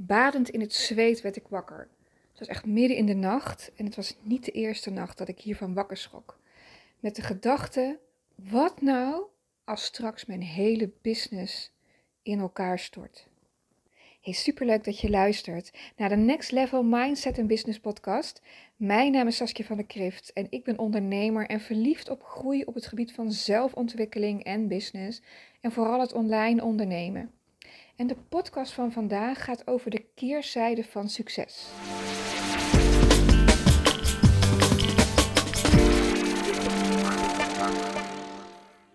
[0.00, 1.88] badend in het zweet werd ik wakker.
[2.30, 5.28] Het was echt midden in de nacht en het was niet de eerste nacht dat
[5.28, 6.38] ik hiervan wakker schrok.
[7.00, 7.98] Met de gedachte,
[8.34, 9.22] wat nou
[9.64, 11.72] als straks mijn hele business
[12.22, 13.28] in elkaar stort?
[14.20, 18.42] Hey, superleuk dat je luistert naar de Next Level Mindset and Business podcast.
[18.76, 22.62] Mijn naam is Saskia van der Krift en ik ben ondernemer en verliefd op groei
[22.64, 25.22] op het gebied van zelfontwikkeling en business
[25.60, 27.37] en vooral het online ondernemen.
[27.98, 31.66] En de podcast van vandaag gaat over de keerzijde van succes.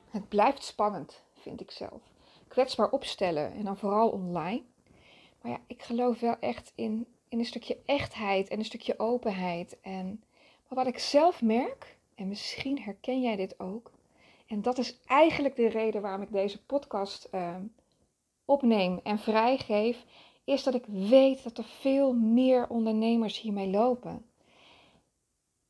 [0.10, 2.02] Het blijft spannend, vind ik zelf.
[2.48, 4.62] Kwetsbaar opstellen en dan vooral online.
[5.42, 9.78] Maar ja, ik geloof wel echt in, in een stukje echtheid en een stukje openheid.
[9.82, 10.24] En,
[10.68, 13.92] maar wat ik zelf merk, en misschien herken jij dit ook,
[14.48, 17.56] en dat is eigenlijk de reden waarom ik deze podcast uh,
[18.46, 20.06] opneem en vrijgeef,
[20.44, 24.26] is dat ik weet dat er veel meer ondernemers hiermee lopen.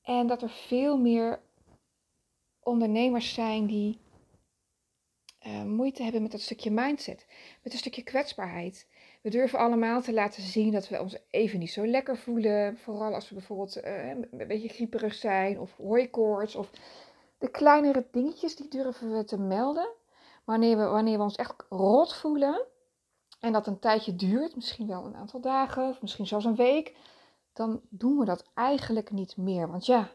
[0.02, 1.42] En dat er veel meer
[2.60, 4.00] ondernemers zijn die
[5.48, 7.26] uh, moeite hebben met dat stukje mindset,
[7.64, 8.88] met een stukje kwetsbaarheid.
[9.22, 12.78] We durven allemaal te laten zien dat we ons even niet zo lekker voelen.
[12.78, 16.56] Vooral als we bijvoorbeeld uh, een beetje grieperig zijn of hooikoorts.
[16.56, 16.70] Of
[17.38, 19.90] de kleinere dingetjes die durven we te melden.
[20.44, 22.66] Wanneer we, wanneer we ons echt rot voelen
[23.40, 26.96] en dat een tijdje duurt, misschien wel een aantal dagen of misschien zelfs een week,
[27.54, 29.68] dan doen we dat eigenlijk niet meer.
[29.68, 30.12] Want ja,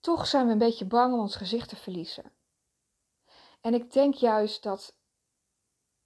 [0.00, 2.32] toch zijn we een beetje bang om ons gezicht te verliezen.
[3.60, 4.96] En ik denk juist dat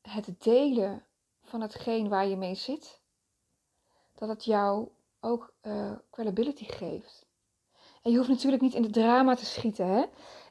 [0.01, 1.07] het delen
[1.43, 3.01] van hetgeen waar je mee zit,
[4.15, 4.89] dat het jou
[5.21, 7.27] ook uh, credibility geeft.
[8.03, 9.87] En je hoeft natuurlijk niet in het drama te schieten.
[9.87, 10.05] Hè?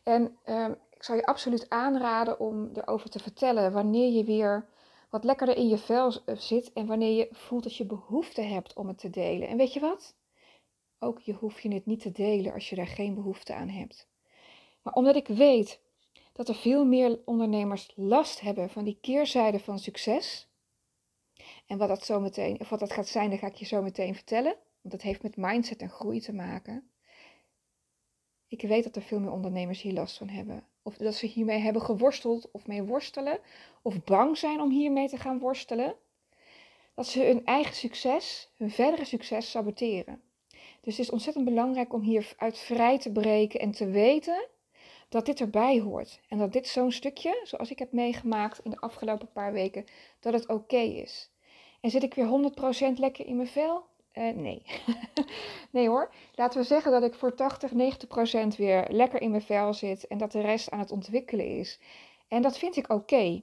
[0.04, 4.70] En uh, ik zou je absoluut aanraden om erover te vertellen wanneer je weer
[5.10, 8.74] wat lekkerder in je vel eh, zit en wanneer je voelt dat je behoefte hebt
[8.74, 9.48] om het te delen.
[9.48, 10.16] En weet je wat?
[11.00, 14.08] Ook je hoeft je het niet te delen als je daar geen behoefte aan hebt.
[14.82, 15.82] Maar omdat ik weet
[16.34, 20.48] dat er veel meer ondernemers last hebben van die keerzijde van succes.
[21.68, 23.82] En wat dat, zo meteen, of wat dat gaat zijn, dat ga ik je zo
[23.82, 24.56] meteen vertellen.
[24.82, 26.92] Want dat heeft met mindset en groei te maken.
[28.48, 30.68] Ik weet dat er veel meer ondernemers hier last van hebben.
[30.90, 33.40] Of dat ze hiermee hebben geworsteld of mee worstelen.
[33.82, 35.96] Of bang zijn om hiermee te gaan worstelen.
[36.96, 40.22] Dat ze hun eigen succes, hun verdere succes saboteren.
[40.82, 44.48] Dus het is ontzettend belangrijk om hieruit vrij te breken en te weten
[45.10, 46.20] dat dit erbij hoort.
[46.28, 49.86] En dat dit zo'n stukje, zoals ik heb meegemaakt in de afgelopen paar weken,
[50.20, 51.32] dat het oké is.
[51.82, 52.52] En zit ik weer
[52.96, 53.84] 100% lekker in mijn vel?
[54.20, 54.62] Uh, nee.
[55.72, 56.12] nee hoor.
[56.36, 60.18] Laten we zeggen dat ik voor 80, 90% weer lekker in mijn vel zit en
[60.18, 61.80] dat de rest aan het ontwikkelen is.
[62.28, 63.42] En dat vind ik oké.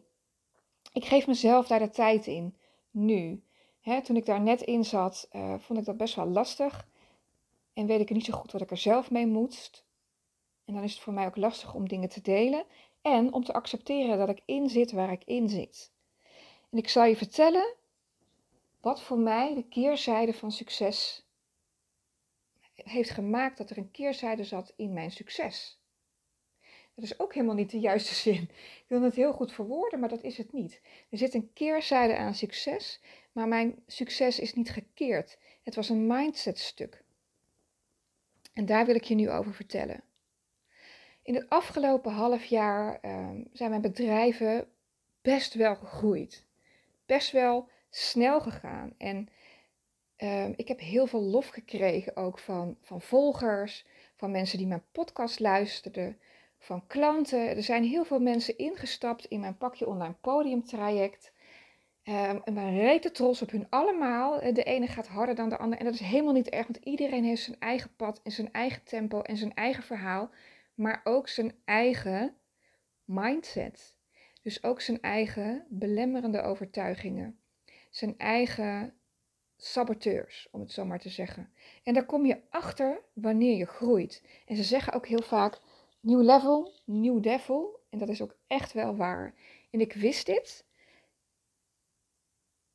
[0.93, 2.57] Ik geef mezelf daar de tijd in.
[2.91, 3.43] Nu.
[3.81, 6.89] Hè, toen ik daar net in zat, uh, vond ik dat best wel lastig.
[7.73, 9.85] En weet ik niet zo goed wat ik er zelf mee moest.
[10.65, 12.65] En dan is het voor mij ook lastig om dingen te delen.
[13.03, 15.93] En om te accepteren dat ik in zit waar ik in zit.
[16.71, 17.75] En ik zal je vertellen
[18.81, 21.27] wat voor mij de keerzijde van succes
[22.75, 25.81] heeft gemaakt dat er een keerzijde zat in mijn succes.
[26.95, 28.43] Dat is ook helemaal niet de juiste zin.
[28.43, 30.81] Ik wil het heel goed verwoorden, maar dat is het niet.
[31.11, 33.01] Er zit een keerzijde aan succes,
[33.33, 35.39] maar mijn succes is niet gekeerd.
[35.63, 37.05] Het was een mindset stuk.
[38.53, 40.05] En daar wil ik je nu over vertellen.
[41.23, 44.69] In het afgelopen half jaar uh, zijn mijn bedrijven
[45.23, 46.47] best wel gegroeid.
[47.07, 48.95] Best wel snel gegaan.
[48.99, 49.29] En
[50.19, 53.87] uh, ik heb heel veel lof gekregen ook van, van volgers,
[54.17, 56.19] van mensen die mijn podcast luisterden,
[56.59, 57.57] van klanten.
[57.57, 61.33] Er zijn heel veel mensen ingestapt in mijn pakje online podium traject.
[62.05, 64.53] Um, en ben rete trots op hun allemaal.
[64.53, 65.79] De ene gaat harder dan de ander.
[65.79, 68.85] En dat is helemaal niet erg, want iedereen heeft zijn eigen pad en zijn eigen
[68.85, 70.31] tempo en zijn eigen verhaal.
[70.75, 72.35] Maar ook zijn eigen
[73.05, 73.95] mindset.
[74.43, 77.39] Dus ook zijn eigen belemmerende overtuigingen
[77.91, 78.95] zijn eigen
[79.57, 81.51] saboteurs, om het zo maar te zeggen.
[81.83, 84.23] En daar kom je achter wanneer je groeit.
[84.47, 85.61] En ze zeggen ook heel vaak:
[86.01, 87.81] nieuw level, nieuw devil.
[87.91, 89.35] En dat is ook echt wel waar.
[89.71, 90.65] En ik wist dit.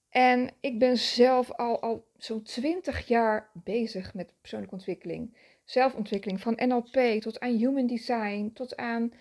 [0.10, 5.38] En ik ben zelf al, al zo'n 20 jaar bezig met persoonlijke ontwikkeling.
[5.64, 9.14] Zelfontwikkeling van NLP tot aan human design, tot aan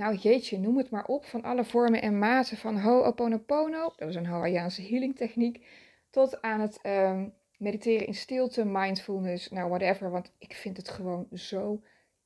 [0.00, 4.14] nou jeetje, noem het maar op, van alle vormen en maten van Ho'oponopono, dat is
[4.14, 5.66] een Hawaiiaanse healing techniek,
[6.10, 11.26] tot aan het ehm, mediteren in stilte, mindfulness, nou whatever, want ik vind het gewoon
[11.32, 11.82] zo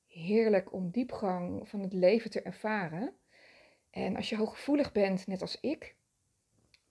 [0.06, 3.12] heerlijk om diepgang van het leven te ervaren.
[3.90, 5.96] En als je hooggevoelig bent, net als ik,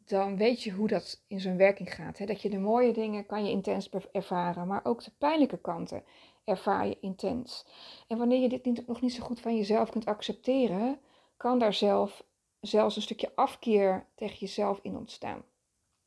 [0.06, 2.18] dan weet je hoe dat in zijn werking gaat.
[2.18, 2.26] Hè?
[2.26, 6.04] Dat je de mooie dingen kan je intens ervaren, maar ook de pijnlijke kanten
[6.44, 7.66] ervaar je intens.
[8.08, 11.00] En wanneer je dit niet, nog niet zo goed van jezelf kunt accepteren,
[11.38, 12.24] kan daar zelf,
[12.60, 15.44] zelfs een stukje afkeer tegen jezelf in ontstaan.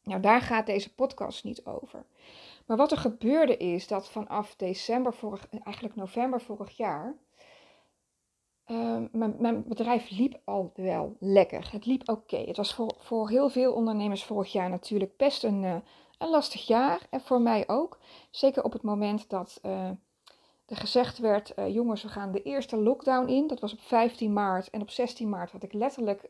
[0.03, 2.07] Nou, daar gaat deze podcast niet over.
[2.67, 7.17] Maar wat er gebeurde is dat vanaf december vorig, eigenlijk november vorig jaar,
[8.67, 11.69] Ehm, mijn, mijn, bedrijf liep al wel lekker.
[11.73, 12.37] Het liep oké.
[12.37, 15.77] Het was voor, voor heel veel ondernemers vorig jaar natuurlijk best een, uh,
[16.19, 17.07] een lastig jaar.
[17.11, 17.99] En voor mij ook.
[18.31, 19.91] Zeker op het moment dat uh,
[20.67, 23.47] er gezegd werd: uh, jongens, we gaan de eerste lockdown in.
[23.47, 24.71] Dat was op 15 maart.
[24.71, 26.27] En op 16 maart had ik letterlijk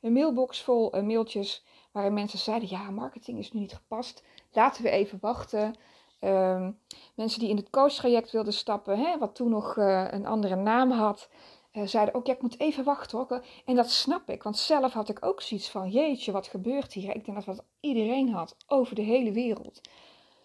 [0.00, 1.64] een mailbox vol mailtjes.
[1.92, 4.24] Waarin mensen zeiden: ja, marketing is nu niet gepast.
[4.52, 5.74] Laten we even wachten.
[6.20, 6.78] Um,
[7.14, 11.28] mensen die in het coach-traject wilden stappen, hè, wat toen nog een andere naam had
[11.72, 13.44] zeiden ook, ja, ik moet even wachten hoor.
[13.64, 17.14] En dat snap ik, want zelf had ik ook zoiets van, jeetje, wat gebeurt hier?
[17.14, 19.80] Ik denk dat wat iedereen had, over de hele wereld.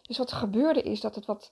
[0.02, 1.52] Dus wat gebeurde is dat het wat,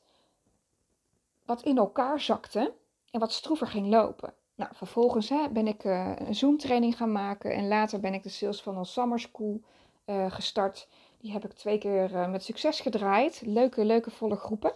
[1.45, 2.73] wat in elkaar zakte
[3.11, 4.33] en wat stroever ging lopen.
[4.55, 8.29] Nou, vervolgens hè, ben ik uh, een Zoom-training gaan maken en later ben ik de
[8.29, 9.61] Sales Funnel Summer School
[10.05, 10.87] uh, gestart.
[11.17, 13.41] Die heb ik twee keer met succes gedraaid.
[13.45, 14.73] Leuke, leuke volle groepen.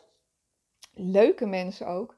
[0.93, 2.15] Leuke mensen ook.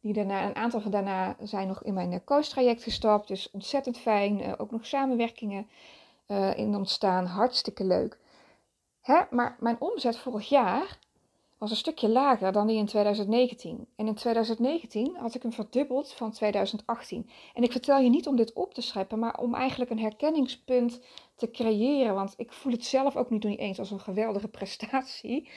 [0.00, 3.28] Die daarna, een aantal van daarna zijn nog in mijn eh, coach-traject gestapt.
[3.28, 4.58] Dus ontzettend fijn.
[4.58, 5.68] Ook nog samenwerkingen
[6.54, 7.26] in ontstaan.
[7.26, 8.18] Hartstikke leuk.
[9.00, 9.20] Hè?
[9.30, 10.98] Maar mijn omzet vorig jaar
[11.58, 13.86] was een stukje lager dan die in 2019.
[13.96, 17.30] En in 2019 had ik hem verdubbeld van 2018.
[17.54, 21.00] En ik vertel je niet om dit op te scheppen, maar om eigenlijk een herkenningspunt
[21.34, 22.14] te creëren.
[22.14, 25.48] Want ik voel het zelf ook niet, niet eens als een geweldige prestatie.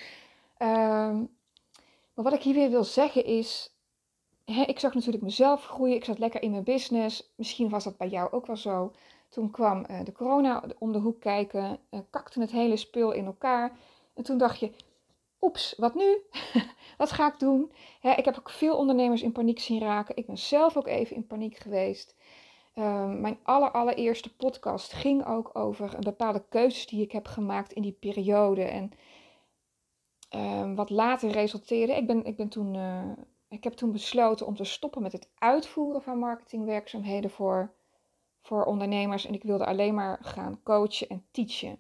[0.57, 1.30] Um,
[2.13, 3.75] maar wat ik hier weer wil zeggen is,
[4.45, 5.95] ik zag natuurlijk mezelf groeien.
[5.95, 7.31] Ik zat lekker in mijn business.
[7.36, 8.94] Misschien was dat bij jou ook wel zo.
[9.30, 11.80] Toen kwam uh, de corona om de hoek kijken.
[11.92, 13.77] Uh, kakte het hele spul in elkaar.
[14.13, 14.71] En toen dacht je,
[15.42, 16.18] oeps, wat nu?
[16.98, 17.72] wat ga ik doen?
[18.02, 20.18] ik heb ook veel ondernemers in paniek zien raken.
[20.18, 22.16] Ik ben zelf ook even in paniek geweest.
[22.76, 27.74] Uh, mijn aller, allereerste podcast ging ook over een bepaalde keuzes die ik heb gemaakt
[27.74, 28.64] in die periode.
[28.64, 28.92] En
[30.30, 31.96] ehm, wat later resulteerde.
[31.96, 33.12] Ik ben, ik ben toen eh,
[33.52, 37.74] ik heb toen besloten om te stoppen met het uitvoeren van marketingwerkzaamheden voor,
[38.42, 39.26] voor ondernemers.
[39.26, 41.80] En ik wilde alleen maar gaan coachen en teachen.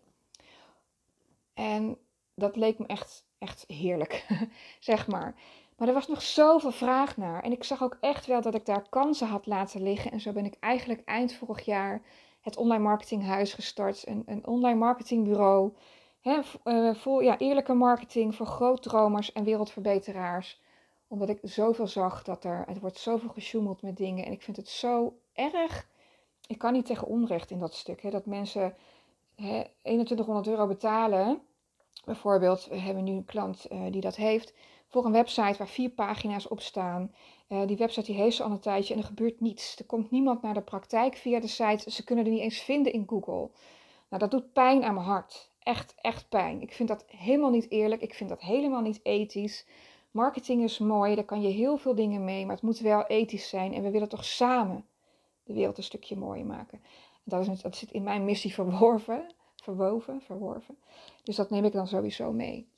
[1.53, 1.97] En
[2.33, 4.25] dat leek me echt, echt heerlijk,
[4.79, 5.35] zeg maar.
[5.77, 7.43] Maar er was nog zoveel vraag naar.
[7.43, 10.11] En ik zag ook echt wel dat ik daar kansen had laten liggen.
[10.11, 12.01] En zo ben ik eigenlijk eind vorig jaar
[12.41, 14.07] het online marketinghuis gestart.
[14.07, 15.73] Een, een online marketingbureau.
[16.21, 20.61] Hè, uh, voor ja, eerlijke marketing voor grootdromers en wereldverbeteraars
[21.11, 24.25] omdat ik zoveel zag dat er, het wordt zoveel gesjoemeld met dingen.
[24.25, 25.89] En ik vind het zo erg.
[26.47, 28.01] Ik kan niet tegen onrecht in dat stuk.
[28.01, 28.75] Hè, dat mensen
[29.35, 31.41] hè, 2100 euro betalen.
[32.03, 34.53] Bijvoorbeeld, we hebben nu een klant uh, die dat heeft.
[34.87, 37.13] Voor een website waar vier pagina's op staan.
[37.49, 39.77] Uh, die website die heeft ze al een tijdje en er gebeurt niets.
[39.77, 41.91] Er komt niemand naar de praktijk via de site.
[41.91, 43.49] Ze kunnen er niet eens vinden in Google.
[44.09, 45.51] Nou, dat doet pijn aan mijn hart.
[45.59, 46.61] Echt, echt pijn.
[46.61, 48.01] Ik vind dat helemaal niet eerlijk.
[48.01, 49.65] Ik vind dat helemaal niet ethisch.
[50.11, 53.49] Marketing is mooi, daar kan je heel veel dingen mee, maar het moet wel ethisch
[53.49, 53.73] zijn.
[53.73, 54.85] En we willen toch samen
[55.43, 56.81] de wereld een stukje mooier maken.
[57.23, 60.77] Dat, is, dat zit in mijn missie verworven, verwoven, verworven.
[61.23, 62.69] Dus dat neem ik dan sowieso mee.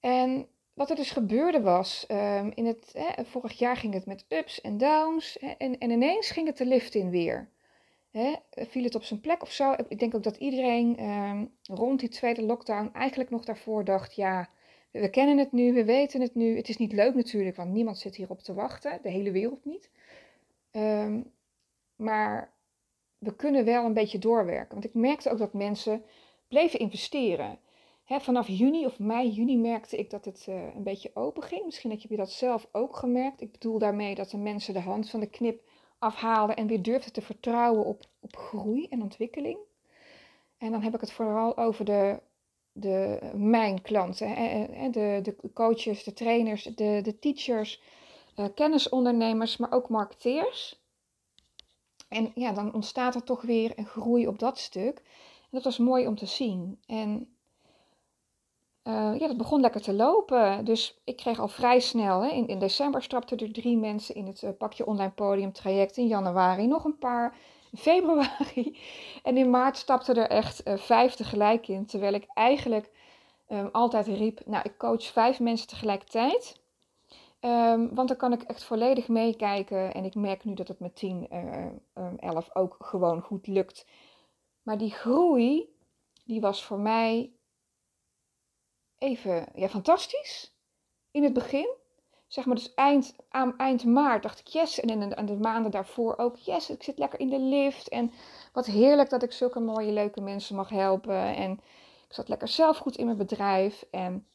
[0.00, 4.60] En wat er dus gebeurde was, um, in het, vorig jaar ging het met ups
[4.60, 5.38] en downs.
[5.38, 7.48] En, en ineens ging het de lift in weer.
[8.10, 9.74] Hè, viel het op zijn plek of zo?
[9.88, 14.48] Ik denk ook dat iedereen um, rond die tweede lockdown eigenlijk nog daarvoor dacht, ja,
[14.90, 16.56] we kennen het nu, we weten het nu.
[16.56, 19.90] Het is niet leuk natuurlijk, want niemand zit hierop te wachten, de hele wereld niet.
[20.72, 21.32] Um,
[21.96, 22.52] maar
[23.18, 24.72] we kunnen wel een beetje doorwerken.
[24.72, 26.04] Want ik merkte ook dat mensen
[26.48, 27.58] bleven investeren.
[28.06, 31.64] vanaf juni of mei, juni merkte ik dat het uh, een beetje open ging.
[31.64, 33.40] Misschien heb je dat zelf ook gemerkt.
[33.40, 35.62] Ik bedoel daarmee dat de mensen de hand van de knip
[35.98, 39.58] afhaalden en weer durfden te vertrouwen op, op groei en ontwikkeling.
[40.58, 42.20] En dan heb ik het vooral over de
[42.76, 44.28] de, mijn klanten,
[44.90, 47.82] de, de coaches, de trainers, de, de teachers,
[48.36, 50.84] uh, kennisondernemers, maar ook marketeers.
[52.08, 54.98] En ja, dan ontstaat er toch weer een groei op dat stuk.
[55.42, 56.78] En dat was mooi om te zien.
[56.86, 57.36] En
[58.84, 60.64] uh, ja, dat begon lekker te lopen.
[60.64, 64.26] Dus ik kreeg al vrij snel, hè, in, in december stapten er drie mensen in
[64.26, 65.96] het uh, pakje online podium traject.
[65.96, 67.36] In januari nog een paar
[67.74, 68.78] februari.
[69.22, 71.86] En in maart stapte er echt uh, vijf tegelijk in.
[71.86, 72.90] Terwijl ik eigenlijk
[73.48, 76.60] um, altijd riep, nou ik coach vijf mensen tegelijkertijd.
[77.40, 79.94] Um, want dan kan ik echt volledig meekijken.
[79.94, 83.86] En ik merk nu dat het met 10, uh, um, 11 ook gewoon goed lukt.
[84.62, 85.76] Maar die groei,
[86.24, 87.32] die was voor mij
[88.98, 90.54] even ja, fantastisch
[91.10, 91.74] in het begin.
[92.26, 94.80] Zeg maar, dus eind, aan, eind maart dacht ik yes.
[94.80, 96.70] En in de, de maanden daarvoor ook yes.
[96.70, 97.88] Ik zit lekker in de lift.
[97.88, 98.12] En
[98.52, 101.34] wat heerlijk dat ik zulke mooie, leuke mensen mag helpen.
[101.34, 101.52] En
[102.08, 103.84] ik zat lekker zelf goed in mijn bedrijf.
[103.90, 104.26] En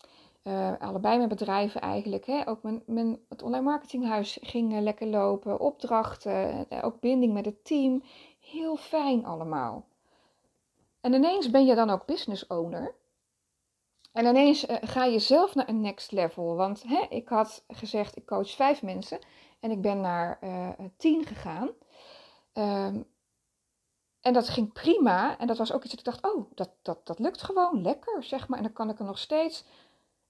[0.43, 2.25] uh, allebei mijn bedrijven eigenlijk.
[2.25, 2.47] Hè.
[2.47, 5.59] Ook mijn, mijn, het online marketinghuis ging uh, lekker lopen.
[5.59, 8.03] Opdrachten, uh, ook binding met het team.
[8.39, 9.85] Heel fijn allemaal.
[11.01, 12.95] En ineens ben je dan ook business owner.
[14.11, 16.55] En ineens ga je zelf naar een next level.
[16.55, 19.19] Want hè, ik had gezegd, ik coach vijf mensen.
[19.59, 20.39] En ik ben naar
[20.97, 21.69] tien gegaan.
[22.53, 23.05] Um,
[24.21, 25.37] en dat ging prima.
[25.37, 28.23] En dat was ook iets dat ik dacht, oh, dat, dat, dat lukt gewoon lekker,
[28.23, 28.57] zeg maar.
[28.57, 29.65] En dan kan ik er nog steeds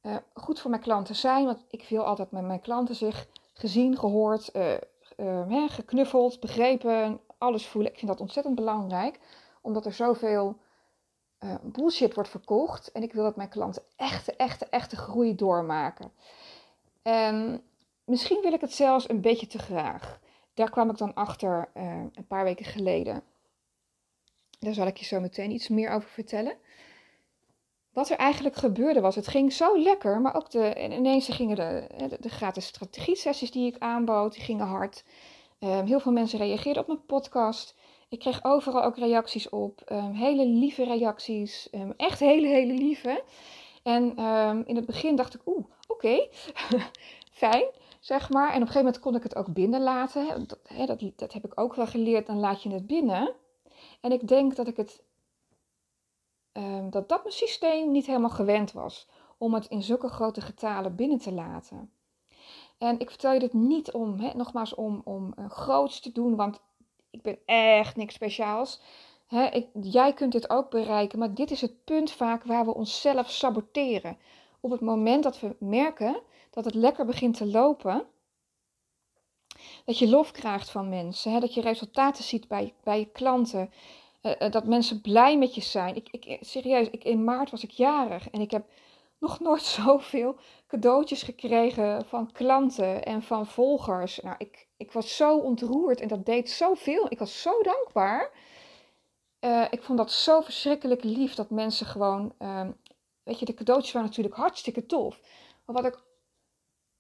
[0.02, 1.46] uh, goed voor mijn klanten zijn.
[1.46, 4.74] Want ik wil altijd met mijn klanten zich gezien, gehoord, uh,
[5.18, 7.92] uh, geknuffeld, begrepen, alles voelen.
[7.92, 9.20] Ik vind dat ontzettend belangrijk,
[9.62, 10.58] omdat er zoveel
[11.62, 12.92] bullshit wordt verkocht.
[12.92, 16.12] En ik wil dat mijn klanten echte, echte, echte groei doormaken.
[17.02, 17.64] En
[18.04, 20.20] misschien wil ik het zelfs een beetje te graag.
[20.54, 23.24] Daar kwam ik dan achter een paar weken geleden.
[24.60, 26.58] Daar zal ik je zo meteen iets meer over vertellen
[27.94, 31.88] wat er eigenlijk gebeurde was, het ging zo lekker, maar ook de, ineens gingen de,
[32.10, 35.04] de, de gratis strategie-sessies die ik aanbood, die gingen hard.
[35.60, 37.76] Um, heel veel mensen reageerden op mijn podcast.
[38.10, 43.24] Ik kreeg overal ook reacties op, um, hele lieve reacties, um, echt hele, hele lieve.
[43.84, 44.16] En
[44.66, 46.28] in het begin dacht ik, oeh, oké,
[47.42, 47.66] fijn,
[48.00, 48.48] zeg maar.
[48.48, 50.48] En op een gegeven moment kon ik het ook binnenlaten.
[50.48, 53.34] Dat, dat heb ik ook wel geleerd, dan laat je het binnen.
[54.02, 55.04] En ik denk dat ik het
[56.52, 60.96] Ehm, dat dat mijn systeem niet helemaal gewend was om het in zulke grote getalen
[60.96, 61.92] binnen te laten.
[62.78, 66.60] En ik vertel je dit niet om, nogmaals, om, om uh, groots te doen, want
[67.10, 68.82] ik ben echt niks speciaals.
[69.82, 74.18] Jij kunt dit ook bereiken, maar dit is het punt vaak waar we onszelf saboteren.
[74.60, 78.06] Op het moment dat we merken dat het lekker begint te lopen,
[79.86, 83.72] dat je lof krijgt van mensen, dat je resultaten ziet bij, bij je klanten,
[84.22, 85.96] uh, dat mensen blij met je zijn.
[85.96, 88.66] Ik, ik, serieus, ik, in maart was ik jarig en ik heb
[89.20, 90.36] nog nooit zoveel
[90.68, 94.20] cadeautjes gekregen van klanten en van volgers.
[94.22, 97.06] Nou, ik, ik was zo ontroerd en dat deed zoveel.
[97.10, 98.32] Ik was zo dankbaar.
[99.40, 102.34] Uh, ik vond dat zo verschrikkelijk lief dat mensen gewoon.
[102.40, 102.68] Uh,
[103.24, 105.20] weet je, de cadeautjes waren natuurlijk hartstikke tof.
[105.66, 106.00] Maar wat ik,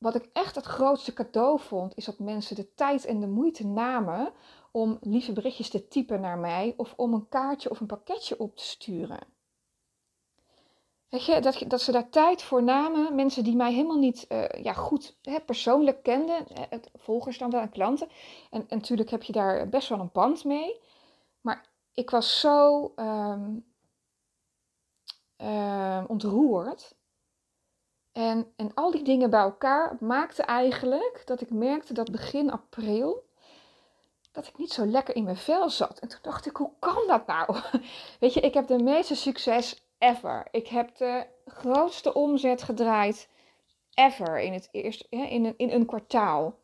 [0.02, 3.68] wat ik echt het grootste cadeau vond, is dat mensen de tijd en de moeite
[3.68, 4.34] namen
[4.72, 8.56] om lieve berichtjes te typen naar mij of om een kaartje of een pakketje op
[8.56, 9.20] te sturen.
[11.10, 14.48] Weet je, dat, dat ze daar tijd voor namen, mensen die mij helemaal niet uh,
[14.48, 18.08] ja, goed hè, persoonlijk kenden, hè, volgers dan wel en klanten.
[18.50, 20.80] En, en, natuurlijk heb je daar best wel een band mee.
[21.42, 23.66] Maar ik was zo um,
[25.38, 26.96] uh, ontroerd.
[28.12, 33.30] En, en al die dingen bij elkaar maakten eigenlijk dat ik merkte dat begin april
[34.32, 36.00] dat ik niet zo lekker in mijn vel zat.
[36.00, 37.58] En toen dacht ik, hoe kan dat nou?
[38.20, 40.48] Weet je, ik heb de meeste succes ever.
[40.52, 43.30] Ik heb de grootste omzet gedraaid
[43.94, 46.60] ever in, het eerste, in, een, in een kwartaal.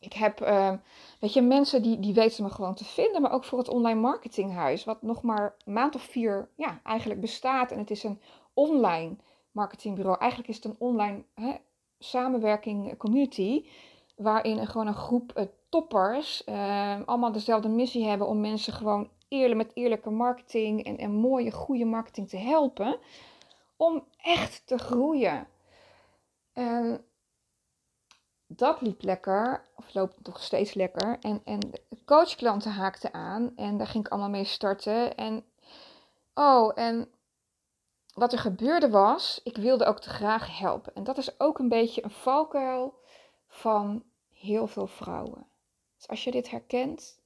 [0.00, 0.72] Ik heb, uh,
[1.20, 4.00] weet je, mensen die, die weten me gewoon te vinden, maar ook voor het online
[4.00, 7.70] marketinghuis, wat nog maar een maand of vier ja, eigenlijk bestaat.
[7.70, 8.20] En het is een
[8.54, 9.16] online
[9.58, 10.18] marketingbureau.
[10.18, 11.54] Eigenlijk is het een online hè,
[11.98, 13.64] samenwerking community,
[14.16, 19.56] waarin gewoon een groep uh, toppers uh, allemaal dezelfde missie hebben om mensen gewoon eerlijk
[19.56, 22.98] met eerlijke marketing en, en mooie, goede marketing te helpen.
[23.76, 25.46] Om echt te groeien.
[26.52, 27.04] En
[28.46, 31.18] dat liep lekker, of loopt nog steeds lekker.
[31.20, 31.70] En, en
[32.04, 35.16] coachklanten haakten aan en daar ging ik allemaal mee starten.
[35.16, 35.44] En
[36.34, 37.08] oh, en
[38.18, 40.94] wat er gebeurde was, ik wilde ook te graag helpen.
[40.94, 42.94] En dat is ook een beetje een valkuil
[43.46, 45.46] van heel veel vrouwen.
[45.96, 47.20] Dus als je dit herkent,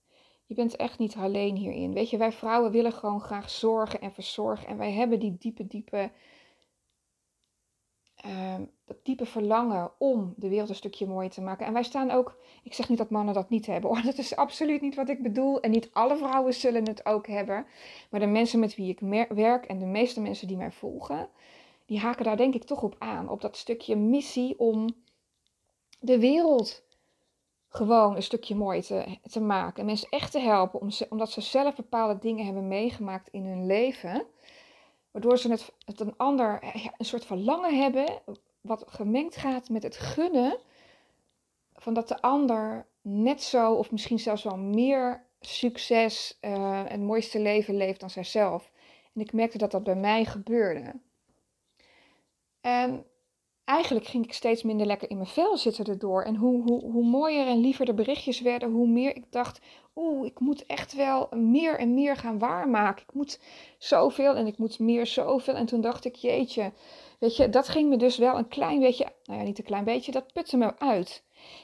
[0.46, 1.92] je bent echt niet alleen hierin.
[1.92, 4.68] Weet je, wij vrouwen willen gewoon graag zorgen en verzorgen.
[4.68, 6.10] En wij hebben die diepe, diepe,
[8.26, 11.66] uh, dat diepe verlangen om de wereld een stukje mooier te maken.
[11.66, 14.02] En wij staan ook, ik zeg niet dat mannen dat niet hebben hoor.
[14.12, 15.60] Dat is absoluut niet wat ik bedoel.
[15.60, 17.66] En niet alle vrouwen zullen het ook hebben.
[18.10, 21.28] Maar de mensen met wie ik werk en de meeste mensen die mij volgen,
[21.86, 23.28] die haken daar denk ik toch op aan.
[23.28, 24.88] Op dat stukje missie om
[26.00, 26.82] de wereld
[27.68, 29.80] gewoon een stukje mooi te, te maken.
[29.80, 33.66] En mensen echt te helpen, om omdat ze zelf bepaalde dingen hebben meegemaakt in hun
[33.66, 34.26] leven.
[35.12, 36.62] Waardoor ze het, een ander,
[36.96, 38.22] een soort verlangen hebben,
[38.60, 40.58] wat gemengd gaat met het gunnen.
[41.74, 47.40] Van dat de ander net zo, of misschien zelfs wel meer succes, uh, het mooiste
[47.40, 48.70] leven leeft dan zijzelf.
[49.14, 50.94] En ik merkte dat dat bij mij gebeurde.
[52.60, 53.06] En
[53.64, 56.22] eigenlijk ging ik steeds minder lekker in mijn vel zitten erdoor.
[56.22, 59.60] En hoe, hoe, hoe mooier en liever de berichtjes werden, hoe meer ik dacht:
[59.96, 63.02] oeh, ik moet echt wel meer en meer gaan waarmaken.
[63.08, 63.40] Ik moet
[63.78, 65.54] zoveel en ik moet meer zoveel.
[65.54, 66.72] En toen dacht ik: jeetje,
[67.18, 69.84] weet je, dat ging me dus wel een klein beetje, nou ja, niet een klein
[69.84, 71.22] beetje, dat putte me uit.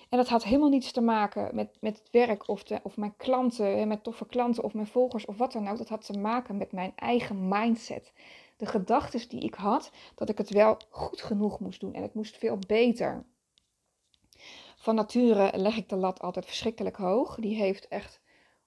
[0.09, 3.14] En dat had helemaal niets te maken met, met het werk of, de, of mijn
[3.17, 5.78] klanten, met toffe klanten of mijn volgers of wat dan ook.
[5.78, 8.12] Dat had te maken met mijn eigen mindset
[8.59, 12.15] de gedachten die ik had, dat ik het wel goed genoeg moest doen en het
[12.15, 13.25] moest veel beter.
[14.77, 17.35] Van nature leg ik de lat altijd verschrikkelijk hoog.
[17.35, 18.21] Die heeft echt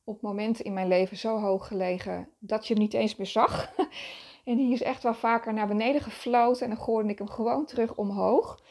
[0.04, 3.72] op momenten in mijn leven zo hoog gelegen dat je hem niet eens meer zag.
[4.44, 7.66] En die is echt wel vaker naar beneden gefloten en dan gooide ik hem gewoon
[7.66, 8.64] terug omhoog.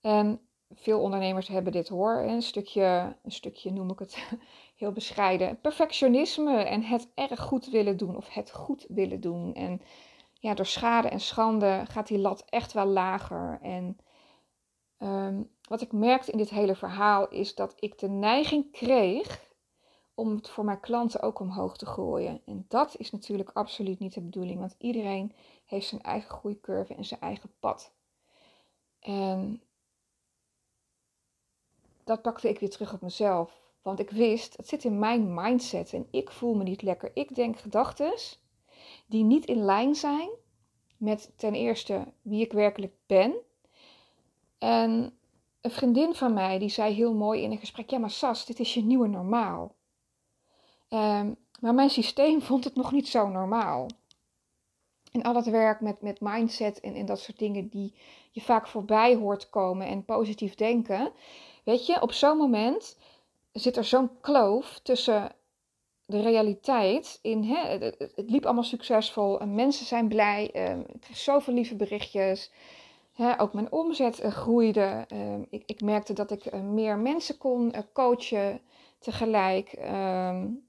[0.00, 0.40] En
[0.74, 2.16] veel ondernemers hebben dit hoor.
[2.16, 4.28] Een stukje, een stukje noem ik het
[4.76, 5.60] heel bescheiden.
[5.60, 9.54] Perfectionisme en het erg goed willen doen of het goed willen doen.
[9.54, 9.82] En
[10.38, 13.58] ja, door schade en schande gaat die lat echt wel lager.
[13.62, 13.98] En
[14.96, 19.46] ehm, wat ik merkte in dit hele verhaal is dat ik de neiging kreeg
[20.14, 22.42] om het voor mijn klanten ook omhoog te gooien.
[22.44, 25.32] En dat is natuurlijk absoluut niet de bedoeling, want iedereen
[25.64, 27.92] heeft zijn eigen groeicurve en zijn eigen pad.
[29.00, 29.62] En
[32.04, 33.60] dat pakte ik weer terug op mezelf.
[33.82, 37.10] Want ik wist, het zit in mijn mindset en ik voel me niet lekker.
[37.14, 38.12] Ik denk gedachten
[39.08, 40.28] die niet in lijn zijn
[40.96, 43.34] met ten eerste wie ik werkelijk ben.
[44.58, 45.18] En
[45.60, 48.60] een vriendin van mij die zei heel mooi in een gesprek: Ja, maar Sas, dit
[48.60, 49.74] is je nieuwe normaal.
[50.88, 53.86] Um, maar mijn systeem vond het nog niet zo normaal.
[55.12, 57.94] En al dat werk met, met mindset en, en dat soort dingen die
[58.30, 61.12] je vaak voorbij hoort komen en positief denken.
[61.64, 62.98] Weet je, op zo'n moment
[63.52, 65.32] zit er zo'n kloof tussen
[66.08, 70.70] de realiteit in, hè, het, liep allemaal succesvol en mensen zijn blij.
[70.70, 72.52] Um, ik kreeg zoveel lieve berichtjes.
[73.12, 75.06] Hè, ook mijn omzet uh, groeide.
[75.12, 78.60] Um, ik, ik, merkte dat ik uh, meer mensen kon uh, coachen
[78.98, 79.72] tegelijk.
[79.78, 80.66] Um,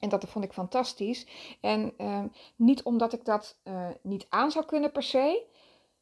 [0.00, 1.26] en dat vond ik fantastisch.
[1.60, 1.92] En
[2.56, 3.58] niet omdat ik dat
[4.02, 5.42] niet aan zou kunnen per se.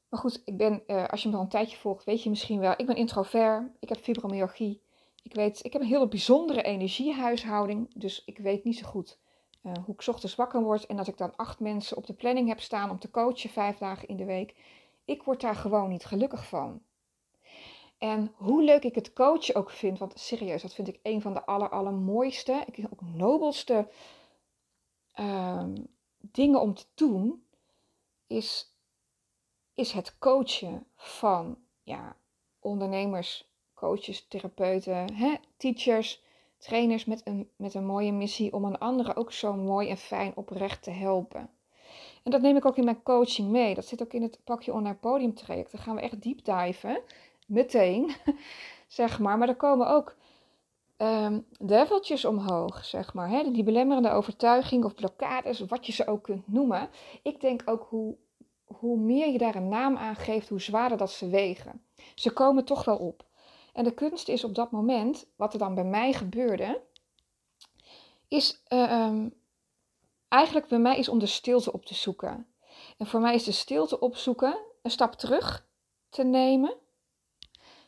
[0.09, 2.75] Maar goed, ik ben, als je me al een tijdje volgt, weet je misschien wel.
[2.77, 3.63] Ik ben introvert.
[3.79, 4.83] Ik heb fibromyalgie.
[5.25, 9.19] Ik weet, ik heb een hele bijzondere energiehuishouding, dus ik weet niet zo goed
[9.63, 12.49] uh, hoe ik ochtends wakker word en dat ik dan acht mensen op de planning
[12.49, 14.55] heb staan om te coachen vijf dagen in de week.
[15.05, 16.83] Ik word daar gewoon niet gelukkig van.
[17.99, 21.35] En hoe leuk ik het coachen ook vind, want serieus, dat vind ik een van
[21.35, 23.89] de aller, allermooiste, ik ook nobelste
[25.21, 25.65] uh,
[26.19, 27.47] dingen om te doen,
[28.27, 28.77] is,
[29.75, 32.17] is het coachen van ja,
[32.61, 33.54] ondernemers,
[33.85, 36.23] coaches, therapeuten, hè, teachers,
[36.59, 40.33] trainers met een, met een mooie missie om een andere ook zo mooi en fijn
[40.35, 41.51] oprecht te helpen.
[42.23, 43.75] En dat neem ik ook in mijn coaching mee.
[43.75, 45.73] Dat zit ook in het pakje online podium traject.
[45.73, 47.01] Daar gaan we echt diep diven.
[47.47, 48.11] Meteen,
[48.89, 49.39] zeg maar.
[49.39, 50.17] Maar er komen ook
[50.99, 53.29] um, develtjes omhoog, zeg maar.
[53.29, 53.51] Hè?
[53.51, 56.89] Die belemmerende overtuiging of blokkades, wat je ze ook kunt noemen.
[57.23, 58.17] Ik denk ook hoe,
[58.65, 61.83] hoe meer je daar een naam aan geeft, hoe zwaarder dat ze wegen.
[62.15, 63.25] Ze komen toch wel op.
[63.75, 66.81] En de kunst is op dat moment, wat er dan bij mij gebeurde,
[68.29, 69.27] is uh,
[70.29, 72.47] eigenlijk bij mij is om de stilte op te zoeken.
[72.99, 75.67] En voor mij is de stilte opzoeken een stap terug
[76.09, 76.75] te nemen,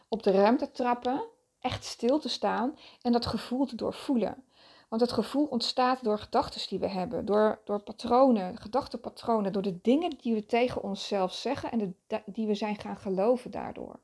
[0.09, 1.25] op de ruimte trappen,
[1.61, 4.45] echt stil te staan en dat gevoel te doorvoelen.
[4.89, 9.81] Want het gevoel ontstaat door gedachten die we hebben, door, door patronen, gedachtenpatronen, door de
[9.83, 14.01] dingen die we tegen onszelf zeggen en de, die we zijn gaan geloven daardoor.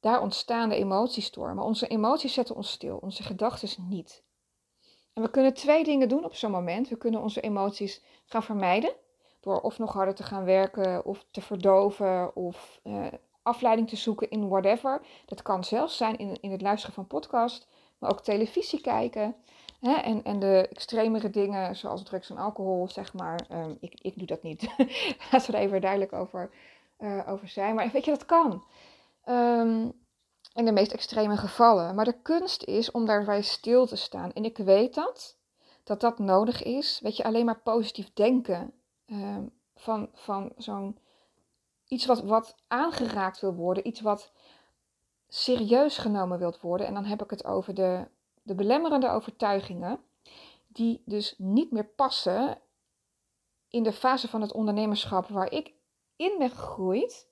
[0.00, 1.64] Daar ontstaan de emotiestormen.
[1.64, 4.22] Onze emoties zetten ons stil, onze gedachten niet.
[5.12, 6.88] En we kunnen twee dingen doen op zo'n moment.
[6.88, 8.92] We kunnen onze emoties gaan vermijden.
[9.40, 13.06] Door of nog harder te gaan werken, of te verdoven, of uh,
[13.42, 15.00] afleiding te zoeken in whatever.
[15.26, 19.36] Dat kan zelfs zijn in, in het luisteren van podcast, maar ook televisie kijken.
[19.80, 23.40] En, en de extremere dingen, zoals drugs en alcohol, zeg maar.
[23.52, 24.68] Um, ik, ik doe dat niet.
[25.30, 26.50] Laten we er even duidelijk over,
[26.98, 27.74] uh, over zijn.
[27.74, 28.64] Maar weet je, dat kan.
[29.28, 29.98] Um,
[30.54, 31.94] in de meest extreme gevallen.
[31.94, 34.32] Maar de kunst is om daarbij stil te staan.
[34.32, 35.36] En ik weet dat,
[35.84, 37.00] dat dat nodig is.
[37.02, 38.72] Weet je, alleen maar positief denken.
[39.06, 40.98] Um, van van zo'n
[41.86, 43.86] iets wat, wat aangeraakt wil worden.
[43.86, 44.32] Iets wat
[45.28, 46.86] serieus genomen wilt worden.
[46.86, 48.08] En dan heb ik het over de,
[48.42, 50.00] de belemmerende overtuigingen.
[50.66, 52.60] Die dus niet meer passen
[53.68, 55.72] in de fase van het ondernemerschap waar ik
[56.16, 57.28] in ben gegroeid.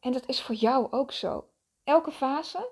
[0.00, 1.44] En dat is voor jou ook zo.
[1.84, 2.70] Elke fase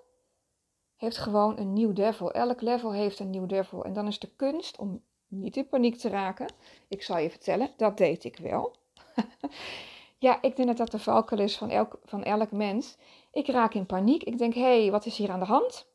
[0.96, 2.32] heeft gewoon een nieuw devil.
[2.32, 3.84] Elk level heeft een nieuw devil.
[3.84, 6.52] En dan is de kunst om niet in paniek te raken.
[6.88, 8.76] Ik zal je vertellen, dat deed ik wel.
[10.18, 12.96] ja, ik denk dat dat de valkuil is van elk, van elk mens.
[13.32, 14.22] Ik raak in paniek.
[14.22, 15.86] Ik denk, hé, hey, wat is hier aan de hand?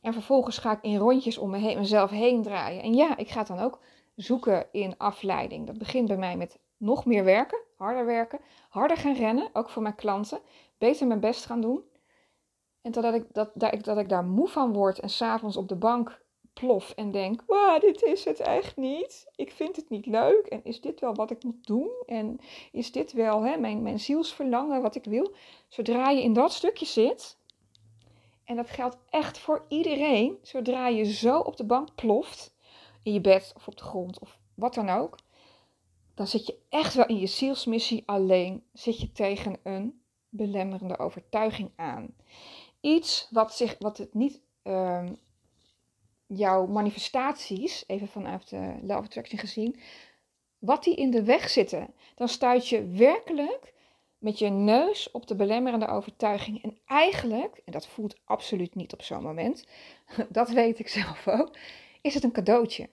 [0.00, 2.82] En vervolgens ga ik in rondjes om me mezelf heen draaien.
[2.82, 3.80] En ja, ik ga dan ook
[4.16, 5.66] zoeken in afleiding.
[5.66, 9.82] Dat begint bij mij met nog meer werken, harder werken, harder gaan rennen, ook voor
[9.82, 10.40] mijn klanten.
[10.78, 11.82] Beter mijn best gaan doen.
[12.82, 15.76] En totdat ik, dat, ik, dat ik daar moe van word en s'avonds op de
[15.76, 19.26] bank plof en denk: wow, dit is het echt niet.
[19.34, 20.46] Ik vind het niet leuk.
[20.46, 21.90] En is dit wel wat ik moet doen?
[22.06, 22.38] En
[22.72, 25.34] is dit wel hè, mijn, mijn zielsverlangen wat ik wil?
[25.68, 27.38] Zodra je in dat stukje zit,
[28.44, 32.54] en dat geldt echt voor iedereen, zodra je zo op de bank ploft,
[33.02, 35.16] in je bed of op de grond of wat dan ook,
[36.14, 41.70] dan zit je echt wel in je zielsmissie alleen, zit je tegen een belemmerende overtuiging
[41.76, 42.14] aan.
[42.80, 45.06] Iets wat, zich, wat het niet uh,
[46.26, 49.80] jouw manifestaties, even vanuit de of Attraction gezien,
[50.58, 53.72] wat die in de weg zitten, dan stuit je werkelijk
[54.18, 56.62] met je neus op de belemmerende overtuiging.
[56.62, 59.66] En eigenlijk, en dat voelt absoluut niet op zo'n moment,
[60.28, 61.56] dat weet ik zelf ook,
[62.00, 62.88] is het een cadeautje.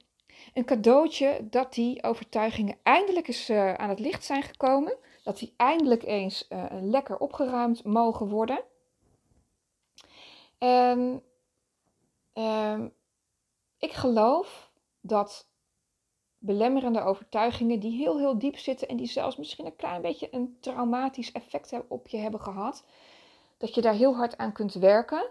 [0.53, 4.97] Een cadeautje dat die overtuigingen eindelijk eens uh, aan het licht zijn gekomen.
[5.23, 8.63] Dat die eindelijk eens uh, lekker opgeruimd mogen worden.
[10.57, 11.23] En
[12.33, 12.79] uh,
[13.77, 15.49] ik geloof dat
[16.37, 20.57] belemmerende overtuigingen die heel heel diep zitten en die zelfs misschien een klein beetje een
[20.59, 22.85] traumatisch effect op je hebben gehad,
[23.57, 25.29] dat je daar heel hard aan kunt werken,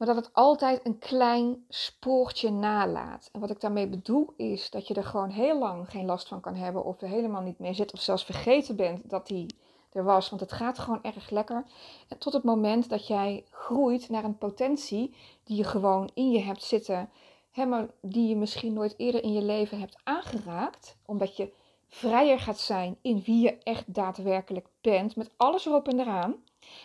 [0.00, 3.28] maar dat het altijd een klein spoortje nalaat.
[3.32, 6.40] En wat ik daarmee bedoel is dat je er gewoon heel lang geen last van
[6.40, 9.54] kan hebben of er helemaal niet meer zit of zelfs vergeten bent dat die
[9.92, 11.64] er was, want het gaat gewoon erg lekker.
[12.08, 16.40] En tot het moment dat jij groeit naar een potentie die je gewoon in je
[16.40, 17.10] hebt zitten,
[17.50, 21.52] hè, die je misschien nooit eerder in je leven hebt aangeraakt, omdat je
[21.88, 26.34] vrijer gaat zijn in wie je echt daadwerkelijk bent, met alles erop en eraan.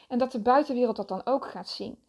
[0.07, 2.03] En dat de buitenwereld dat dan ook gaat zien.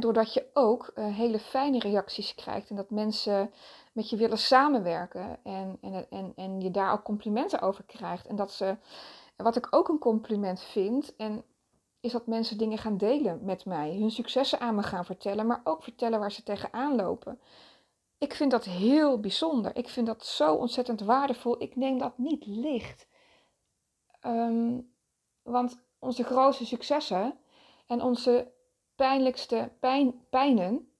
[0.00, 3.52] Doordat je ook uh, hele fijne reacties krijgt en dat mensen
[3.92, 8.26] met je willen samenwerken en, en, en, en je daar ook complimenten over krijgt.
[8.26, 8.76] En dat ze
[9.36, 11.44] wat ik ook een compliment vind, en
[12.00, 15.60] is dat mensen dingen gaan delen met mij, hun successen aan me gaan vertellen, maar
[15.64, 17.40] ook vertellen waar ze tegenaan lopen.
[18.18, 19.76] Ik vind dat heel bijzonder.
[19.76, 21.62] Ik vind dat zo ontzettend waardevol.
[21.62, 23.06] Ik neem dat niet licht.
[24.20, 24.80] Ehm,
[25.42, 27.38] want onze grootste successen
[27.86, 28.52] en onze
[29.02, 30.92] pijnlijkste pijn, pijnen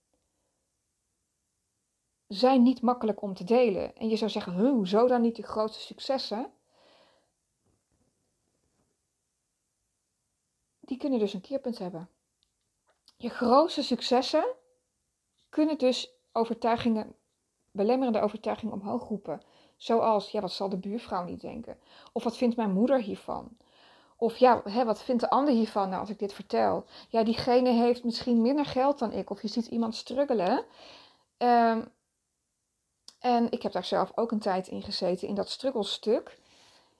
[2.26, 3.96] zijn niet makkelijk om te delen.
[3.96, 6.52] En je zou zeggen, hoezo dan niet de grootste successen?
[10.80, 12.08] die kunnen dus een keerpunt hebben.
[13.16, 14.44] Je grootste successen
[15.48, 17.14] kunnen dus overtuigingen,
[17.70, 19.42] belemmerende overtuigingen omhoog roepen.
[19.76, 21.78] Zoals, ja, wat zal de buurvrouw niet denken?
[22.12, 23.56] Of wat vindt mijn moeder hiervan?
[24.22, 26.85] Of ja, hè, wat vindt de ander hiervan nou, als ik dit vertel?
[27.08, 29.30] Ja, diegene heeft misschien minder geld dan ik.
[29.30, 30.64] Of je ziet iemand struggelen.
[31.38, 31.88] Um,
[33.18, 36.38] en ik heb daar zelf ook een tijd in gezeten, in dat struggelstuk.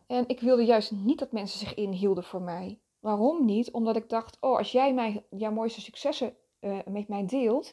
[0.07, 2.79] En ik wilde juist niet dat mensen zich inhielden voor mij.
[3.01, 3.71] Waarom niet?
[3.71, 7.73] Omdat ik dacht, oh, als jij mij, jouw mooiste successen uh, met mij deelt,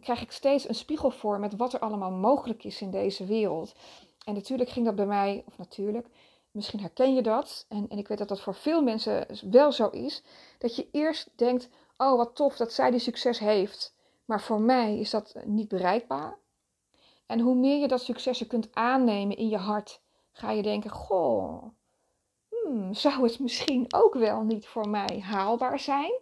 [0.00, 3.74] krijg ik steeds een spiegel voor met wat er allemaal mogelijk is in deze wereld.
[4.24, 6.08] En natuurlijk ging dat bij mij, of natuurlijk,
[6.56, 7.66] misschien herken je dat.
[7.68, 10.22] En, en ik weet dat dat voor veel mensen wel zo is.
[10.58, 13.94] Dat je eerst denkt, oh wat tof dat zij die succes heeft.
[14.24, 16.38] Maar voor mij is dat niet bereikbaar.
[17.26, 20.00] En hoe meer je dat successen kunt aannemen in je hart,
[20.32, 21.64] ga je denken, goh,
[22.48, 26.12] hmm, zou het misschien ook wel niet voor mij haalbaar zijn?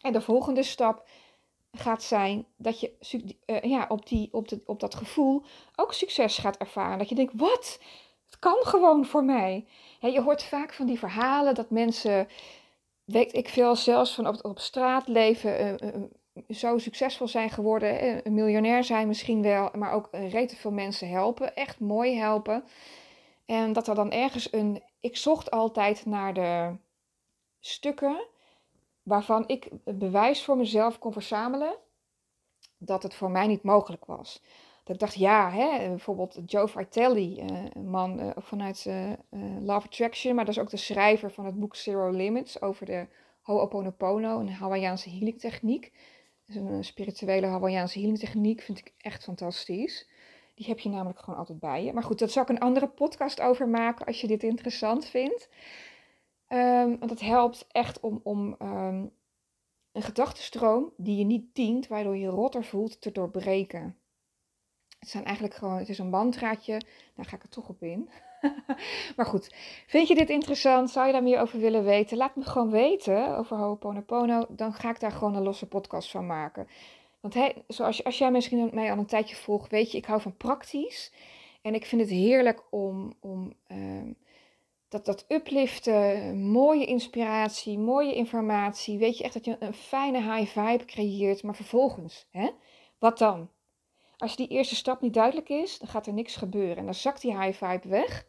[0.00, 1.08] En de volgende stap
[1.72, 2.92] gaat zijn dat je
[3.46, 5.42] uh, ja, op, die, op, de, op dat gevoel
[5.76, 6.98] ook succes gaat ervaren.
[6.98, 7.80] Dat je denkt, wat?
[8.32, 9.66] Het kan gewoon voor mij.
[10.00, 12.28] Je hoort vaak van die verhalen dat mensen,
[13.04, 18.26] weet ik veel, zelfs van op, straat leven, uh, uh, zo succesvol zijn geworden.
[18.26, 21.56] Een miljonair zijn misschien wel, maar ook rete veel mensen helpen.
[21.56, 22.64] Echt mooi helpen.
[23.46, 24.82] En dat er dan ergens een.
[25.00, 26.76] Ik zocht altijd naar de
[27.60, 28.26] stukken
[29.02, 31.74] waarvan ik bewijs voor mezelf kon verzamelen
[32.78, 34.42] dat het voor mij niet mogelijk was.
[34.92, 39.12] Ik dacht, ja, hè, bijvoorbeeld Joe Vitelli, eh, een man uh, vanuit uh,
[39.60, 43.06] Love Attraction, maar dat is ook de schrijver van het boek Zero Limits over de
[43.40, 45.92] Ho'oponopono, een Hawaiiaanse healing techniek.
[46.46, 50.10] Dus een spirituele Hawaiiaanse healing techniek vind ik echt fantastisch.
[50.54, 51.92] Die heb je namelijk gewoon altijd bij je.
[51.92, 55.48] Maar goed, daar zal ik een andere podcast over maken als je dit interessant vindt.
[56.48, 59.12] Um, want het helpt echt om, om um,
[59.92, 63.96] een gedachtenstroom die je niet dient, waardoor je rotter voelt, te doorbreken.
[65.02, 66.80] Het zijn eigenlijk gewoon, het is een mantraatje,
[67.14, 68.10] daar ga ik er toch op in.
[69.16, 69.54] maar goed,
[69.86, 70.90] vind je dit interessant?
[70.90, 72.16] Zou je daar meer over willen weten?
[72.16, 74.46] Laat me gewoon weten over Ho'oponopono.
[74.48, 76.68] Dan ga ik daar gewoon een losse podcast van maken.
[77.20, 77.36] Want
[77.66, 81.12] zoals als jij misschien mij al een tijdje volgt, weet je, ik hou van praktisch.
[81.62, 84.12] En ik vind het heerlijk om, om ehm,
[84.88, 88.98] dat, dat upliften, mooie inspiratie, mooie informatie.
[88.98, 91.42] Weet je echt dat je een fijne high vibe creëert.
[91.42, 92.50] Maar vervolgens, hè?
[92.98, 93.48] wat dan?
[94.22, 96.76] Als die eerste stap niet duidelijk is, dan gaat er niks gebeuren.
[96.76, 98.26] En dan zakt die high vibe weg.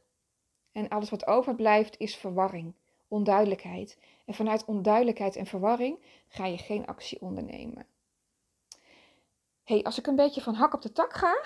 [0.72, 2.74] En alles wat overblijft is verwarring,
[3.08, 4.00] onduidelijkheid.
[4.26, 7.86] En vanuit onduidelijkheid en verwarring ga je geen actie ondernemen.
[9.64, 11.42] hey, als ik een beetje van hak op de tak ga.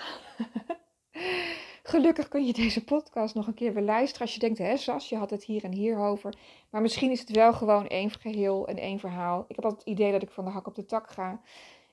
[1.92, 5.08] Gelukkig kun je deze podcast nog een keer weer luisteren als je denkt, hè Sas,
[5.08, 6.34] je had het hier en hier over.
[6.70, 9.44] Maar misschien is het wel gewoon één geheel en één verhaal.
[9.48, 11.40] Ik heb altijd het idee dat ik van de hak op de tak ga.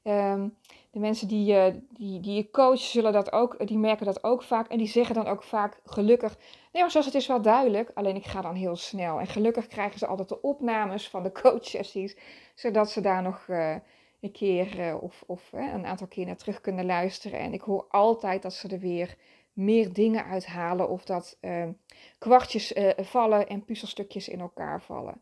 [0.05, 0.47] Ehm,
[0.91, 4.43] de mensen die, uh, die, die je coach zullen dat ook, die merken dat ook
[4.43, 4.67] vaak.
[4.67, 6.37] En die zeggen dan ook vaak gelukkig,
[6.71, 9.19] nee maar zoals het is wel duidelijk, alleen ik ga dan heel snel.
[9.19, 12.17] En gelukkig krijgen ze altijd de opnames van de coachsessies,
[12.55, 13.75] zodat ze daar nog uh,
[14.21, 17.39] een keer uh, of, of een aantal keer naar terug kunnen luisteren.
[17.39, 19.15] En ik hoor altijd dat ze er weer
[19.53, 21.71] meer dingen uithalen of dat ehm,
[22.17, 25.21] kwartjes vallen en puzzelstukjes in elkaar vallen.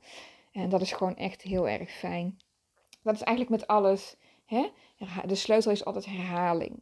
[0.51, 2.37] En dat is gewoon echt heel erg fijn.
[3.03, 4.17] Dat is eigenlijk met alles.
[4.53, 4.69] Hè?
[5.25, 6.79] De sleutel is altijd herhaling.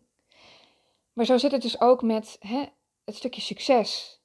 [1.13, 2.65] Maar zo zit het dus ook met hè,
[3.03, 4.21] het stukje succes.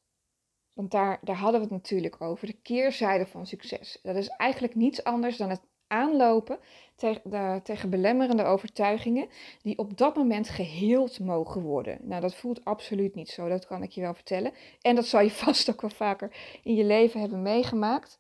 [0.73, 2.47] Want daar, daar hadden we het natuurlijk over.
[2.47, 3.99] De keerzijde van succes.
[4.03, 6.59] Dat is eigenlijk niets anders dan het aanlopen
[6.97, 9.29] de, tegen belemmerende overtuigingen
[9.63, 11.99] die op dat moment geheeld mogen worden.
[12.03, 14.53] Nou, dat voelt absoluut niet zo, dat kan ik je wel vertellen.
[14.81, 18.19] En dat zal je vast ook wel vaker in je leven hebben meegemaakt.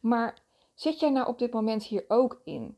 [0.00, 0.38] Maar
[0.74, 2.76] zit jij nou op dit moment hier ook in?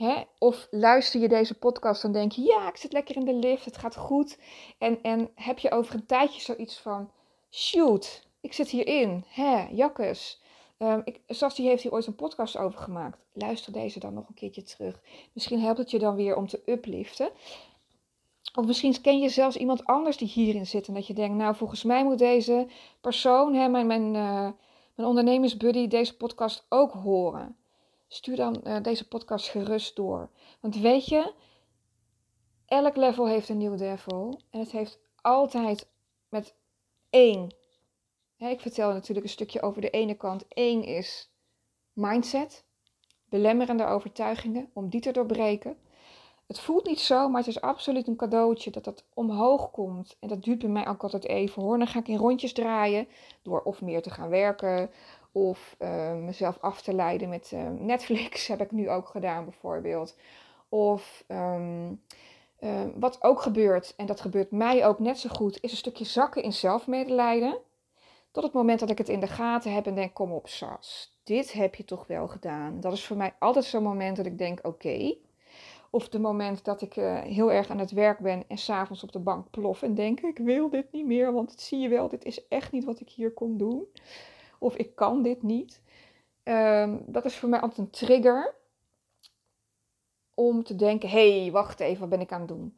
[0.00, 0.22] Hè?
[0.38, 3.64] Of luister je deze podcast en denk je, ja, ik zit lekker in de lift,
[3.64, 4.38] het gaat goed.
[4.78, 7.10] En, en heb je over een tijdje zoiets van,
[7.50, 10.42] shoot, ik zit hierin, hè, jakkes.
[10.78, 11.20] Um, ik,
[11.56, 13.18] heeft hier ooit een podcast over gemaakt.
[13.32, 15.00] Luister deze dan nog een keertje terug.
[15.32, 17.30] Misschien helpt het je dan weer om te upliften.
[18.54, 20.88] Of misschien ken je zelfs iemand anders die hierin zit.
[20.88, 22.66] En dat je denkt, nou volgens mij moet deze
[23.00, 24.48] persoon, hè, mijn, mijn, uh,
[24.94, 27.58] mijn ondernemersbuddy, deze podcast ook horen
[28.12, 30.30] stuur dan uh, deze podcast gerust door.
[30.60, 31.32] Want weet je,
[32.66, 34.40] elk level heeft een nieuw level.
[34.50, 35.88] En het heeft altijd
[36.28, 36.54] met
[37.10, 37.54] één.
[38.36, 40.44] Ik vertel natuurlijk een stukje over de ene kant.
[40.48, 41.30] Eén is
[41.92, 42.64] mindset,
[43.28, 45.76] belemmerende overtuigingen, om die te doorbreken.
[46.46, 50.16] Het voelt niet zo, maar het is absoluut een cadeautje dat dat omhoog komt.
[50.20, 51.78] En dat duurt bij mij ook altijd even hoor.
[51.78, 53.08] Dan ga ik in rondjes draaien
[53.42, 54.90] door of meer te gaan werken
[55.32, 60.16] of uh, mezelf af te leiden met uh, Netflix heb ik nu ook gedaan bijvoorbeeld.
[60.68, 62.02] Of um,
[62.60, 66.04] uh, wat ook gebeurt, en dat gebeurt mij ook net zo goed, is een stukje
[66.04, 67.58] zakken in zelfmedelijden.
[68.30, 71.18] Tot het moment dat ik het in de gaten heb en denk, kom op Sas,
[71.24, 72.80] dit heb je toch wel gedaan.
[72.80, 75.14] Dat is voor mij altijd zo'n moment dat ik denk, oké.
[75.92, 79.18] Of de moment dat ik heel erg aan het werk ben en s'avonds op de
[79.18, 82.24] bank plof en denk, ik wil dit niet meer, want het zie je wel, dit
[82.24, 83.86] is echt niet wat ik hier kon doen
[84.60, 85.80] of ik kan dit niet.
[86.42, 88.54] Ehm, dat is voor mij altijd een trigger
[90.34, 92.74] om te denken: hé, hey, wacht even, wat ben ik aan het doen?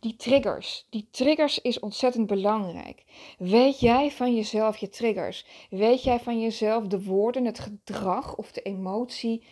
[0.00, 3.04] Die triggers, die triggers is ontzettend belangrijk.
[3.38, 5.46] Weet jij van jezelf je triggers?
[5.70, 9.46] Weet jij van jezelf de woorden, het gedrag of de emotie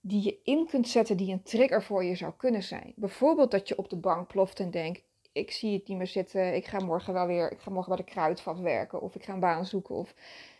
[0.00, 2.92] die je in kunt zetten die een trigger voor je zou kunnen zijn?
[2.96, 6.54] Bijvoorbeeld dat je op de bank ploft en denkt: ik zie het niet meer zitten.
[6.54, 9.00] Ik ga morgen wel weer, ik ga morgen bij de kruidvat werken.
[9.00, 9.94] Of ik ga een baan zoeken.
[9.94, 10.14] Of,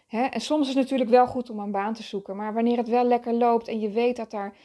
[0.06, 0.22] hè?
[0.22, 2.37] En soms is het natuurlijk wel goed om een baan te zoeken.
[2.37, 4.56] Maar wanneer het wel lekker loopt en je weet dat daar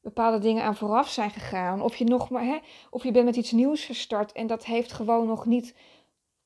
[0.00, 1.82] bepaalde dingen aan vooraf zijn gegaan.
[1.82, 2.58] Of je, nog maar, hè,
[2.90, 5.74] of je bent met iets nieuws gestart en dat heeft gewoon nog niet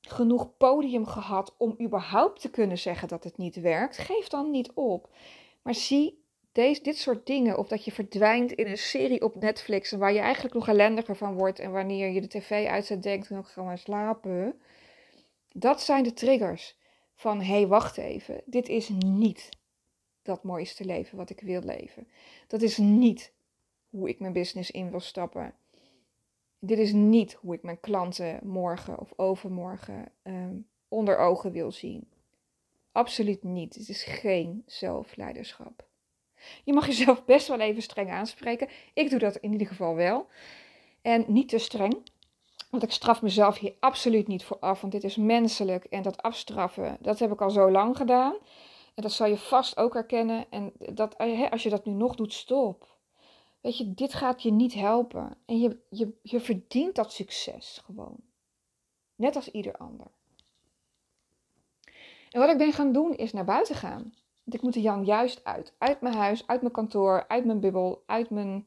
[0.01, 3.99] genoeg podium gehad om überhaupt te kunnen zeggen dat het niet werkt.
[3.99, 5.09] Geef dan niet op.
[5.63, 6.22] Maar zie
[6.53, 10.19] deze, dit soort dingen, of dat je verdwijnt in een serie op Netflix waar je
[10.19, 13.79] eigenlijk nog ellendiger van wordt en wanneer je de tv uitzet denkt, nog gaan maar
[13.79, 14.61] slapen.
[15.53, 16.77] Dat zijn de triggers
[17.15, 19.49] van hé, hey, wacht even, dit is niet
[20.23, 22.09] dat mooiste leven wat ik wil leven.
[22.47, 23.33] Dat is niet
[23.91, 25.55] hoe ik mijn business in wil stappen.
[26.59, 30.57] Dit is niet hoe ik mijn klanten morgen of overmorgen ehm,
[30.89, 32.09] onder ogen wil zien.
[32.93, 33.75] Absoluut niet.
[33.75, 35.91] Het is geen zelfleiderschap.
[36.65, 38.69] Je mag jezelf best wel even streng aanspreken.
[38.95, 40.27] Ik doe dat in ieder geval wel.
[41.03, 42.03] En niet te streng.
[42.71, 44.81] Want ik straf mezelf hier absoluut niet voor af.
[44.81, 45.85] Want dit is menselijk.
[45.85, 48.35] En dat afstraffen, dat heb ik al zo lang gedaan.
[48.95, 50.47] En dat zal je vast ook herkennen.
[50.51, 52.91] En dat, eh, als je dat nu nog doet, stop.
[53.61, 55.37] weet je, dit gaat je niet helpen.
[55.47, 58.17] En je, je, je verdient dat succes gewoon.
[59.15, 60.07] Net als ieder ander.
[62.31, 64.15] En wat ik ben gaan doen is naar buiten gaan.
[64.55, 65.75] Ik moet er Jan juist uit.
[65.79, 68.67] Uit mijn huis, uit mijn kantoor, uit mijn bubbel, uit mijn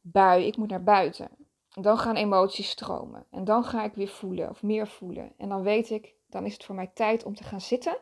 [0.00, 0.44] bui.
[0.44, 1.28] Ik moet naar buiten.
[1.74, 3.26] En dan gaan emoties stromen.
[3.30, 5.32] En dan ga ik weer voelen of meer voelen.
[5.36, 7.96] En dan weet ik, dan is het voor mij tijd om te gaan zitten.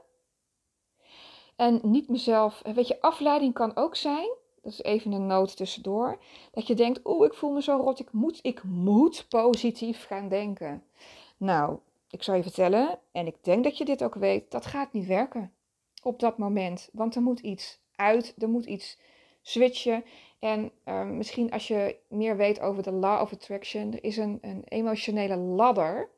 [1.56, 4.28] En niet mezelf, weet je, afleiding kan ook zijn.
[4.62, 6.18] Dat is even een noot tussendoor.
[6.50, 8.00] Dat je denkt, oeh, ik voel me zo rot.
[8.00, 10.85] Ik moet, ik moet positief gaan denken.
[11.37, 11.78] Nou,
[12.11, 15.06] ik zal je vertellen, en ik denk dat je dit ook weet, dat gaat niet
[15.06, 15.52] werken
[16.02, 16.88] op dat moment.
[16.92, 18.98] Want er moet iets uit, er moet iets
[19.42, 20.04] switchen.
[20.38, 24.38] En ehm, misschien als je meer weet over de law of attraction, er is een,
[24.40, 26.10] een emotionele ladder.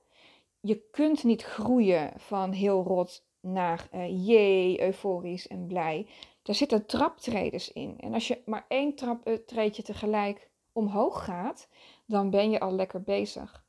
[0.61, 6.07] Je kunt niet groeien van heel rot naar uh, jee, euforisch en blij.
[6.43, 8.01] Daar zitten traptreders in.
[8.01, 11.69] En als je maar één traptreedje tegelijk omhoog gaat,
[12.07, 13.65] dan ben je al lekker bezig.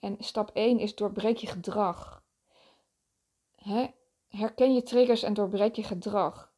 [0.00, 2.22] En stap 1 is doorbreek je gedrag.
[4.36, 6.52] Herken je triggers en doorbreek je gedrag.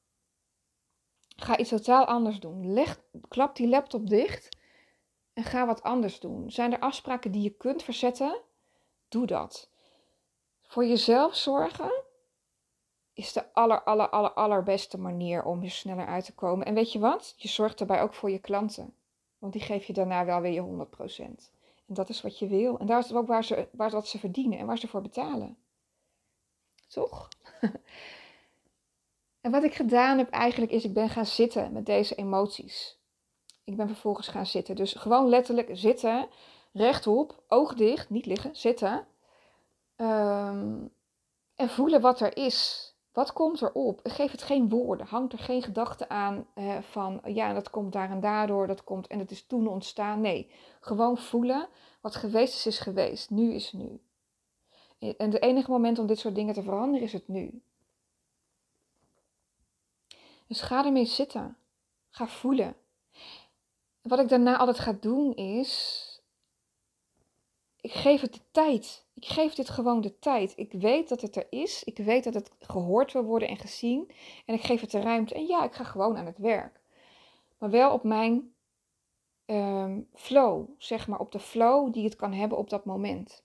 [1.37, 2.73] Ga iets totaal anders doen.
[2.73, 4.57] Leg, klap die laptop dicht
[5.33, 6.51] en ga wat anders doen.
[6.51, 8.41] Zijn er afspraken die je kunt verzetten?
[9.09, 9.71] Doe dat.
[10.63, 12.03] Voor jezelf zorgen
[13.13, 16.67] is de aller, aller, aller, allerbeste manier om er sneller uit te komen.
[16.67, 17.35] En weet je wat?
[17.37, 18.95] Je zorgt daarbij ook voor je klanten.
[19.39, 21.21] Want die geef je daarna wel weer je 100%.
[21.87, 22.79] En dat is wat je wil.
[22.79, 25.03] En daar is het ook waar ze, waar, wat ze verdienen en waar ze voor
[25.03, 25.57] betalen.
[26.95, 27.29] Toch?
[29.45, 32.99] en wat ik gedaan heb eigenlijk is, ik ben gaan zitten met deze emoties.
[33.65, 34.77] Ik ben vervolgens gaan zitten.
[34.77, 36.29] Dus gewoon letterlijk zitten,
[36.73, 39.07] rechtop, oog dicht, niet liggen, zitten.
[39.97, 40.93] Um,
[41.55, 42.89] en voelen wat er is.
[43.13, 44.01] Wat komt er op?
[44.03, 45.07] Geef het geen woorden.
[45.07, 49.07] Hangt er geen gedachte aan eh, van ja, dat komt daar en daardoor, dat komt
[49.07, 50.21] en het is toen ontstaan.
[50.21, 51.69] Nee, gewoon voelen.
[52.01, 53.31] Wat geweest is, is geweest.
[53.31, 54.01] Nu is nu.
[55.13, 57.63] En het enige moment om dit soort dingen te veranderen is het nu.
[60.47, 61.57] Dus ga ermee zitten.
[62.11, 62.77] Ga voelen.
[64.03, 66.03] Wat ik daarna altijd ga doen is,
[67.81, 69.07] ik geef het de tijd.
[69.15, 70.53] Ik geef dit gewoon de tijd.
[70.57, 71.85] Ik weet dat het er is.
[71.85, 74.11] Ik weet dat het gehoord wil worden en gezien.
[74.47, 75.35] En ik geef het de ruimte.
[75.35, 76.81] En ja, ik ga gewoon aan het werk.
[77.59, 78.55] Maar wel op mijn
[79.45, 83.44] ehm, flow, zeg maar, op de flow die het kan hebben op dat moment.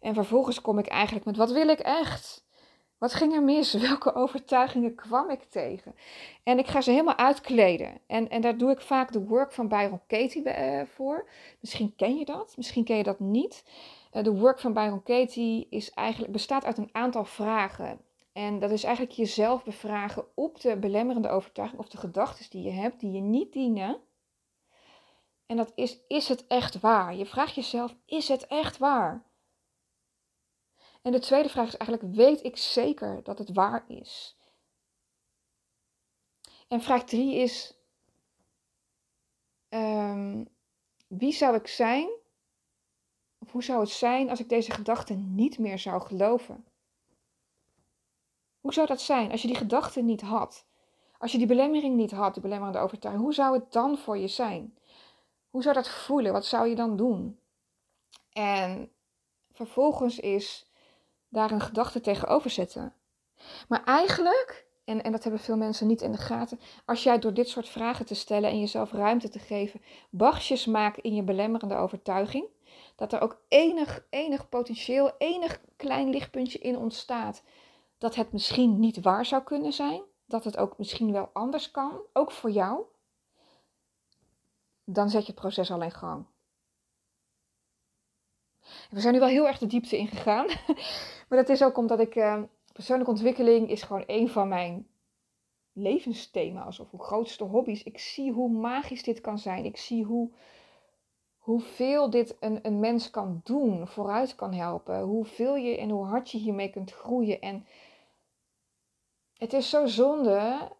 [0.00, 2.48] En vervolgens kom ik eigenlijk met: wat wil ik echt?
[3.00, 3.72] Wat ging er mis?
[3.88, 5.94] Welke overtuigingen kwam ik tegen?
[6.42, 8.00] En ik ga ze helemaal uitkleden.
[8.06, 11.28] En, en daar doe ik vaak de work van Byron Katie uh, voor.
[11.60, 13.64] Misschien ken je dat, misschien ken je dat niet.
[14.12, 18.00] Uh, de work van Byron Katie is eigenlijk, bestaat uit een aantal vragen.
[18.32, 22.70] En dat is eigenlijk jezelf bevragen op de belemmerende overtuiging of de gedachten die je
[22.70, 23.98] hebt, die je niet dienen.
[25.46, 27.14] En dat is, is het echt waar?
[27.14, 29.29] Je vraagt jezelf, is het echt waar?
[31.02, 34.36] En de tweede vraag is eigenlijk, weet ik zeker dat het waar is?
[36.68, 37.78] En vraag drie is,
[39.68, 40.48] um,
[41.06, 42.10] wie zou ik zijn?
[43.38, 46.64] Of hoe zou het zijn als ik deze gedachte niet meer zou geloven?
[48.60, 50.66] Hoe zou dat zijn als je die gedachte niet had?
[51.18, 54.28] Als je die belemmering niet had, die belemmerende overtuiging, hoe zou het dan voor je
[54.28, 54.78] zijn?
[55.50, 56.32] Hoe zou dat voelen?
[56.32, 57.40] Wat zou je dan doen?
[58.32, 58.92] En
[59.52, 60.69] vervolgens is
[61.30, 62.94] daar een gedachte tegenover zetten.
[63.68, 67.34] Maar eigenlijk, en, en dat hebben veel mensen niet in de gaten, als jij door
[67.34, 71.74] dit soort vragen te stellen en jezelf ruimte te geven, bagjes maakt in je belemmerende
[71.74, 72.46] overtuiging,
[72.96, 77.42] dat er ook enig, enig potentieel, enig klein lichtpuntje in ontstaat,
[77.98, 82.00] dat het misschien niet waar zou kunnen zijn, dat het ook misschien wel anders kan,
[82.12, 82.82] ook voor jou,
[84.84, 86.26] dan zet je het proces al in gang.
[88.90, 90.46] We zijn nu wel heel erg de diepte ingegaan.
[91.28, 92.14] maar dat is ook omdat ik.
[92.14, 94.88] Uh, persoonlijke ontwikkeling is gewoon een van mijn
[95.72, 97.82] levensthema's of grootste hobby's.
[97.82, 99.64] Ik zie hoe magisch dit kan zijn.
[99.64, 100.30] Ik zie hoe,
[101.38, 105.00] hoeveel dit een, een mens kan doen, vooruit kan helpen.
[105.00, 107.40] Hoeveel je en hoe hard je hiermee kunt groeien.
[107.40, 107.66] En
[109.36, 110.70] het is zo zonde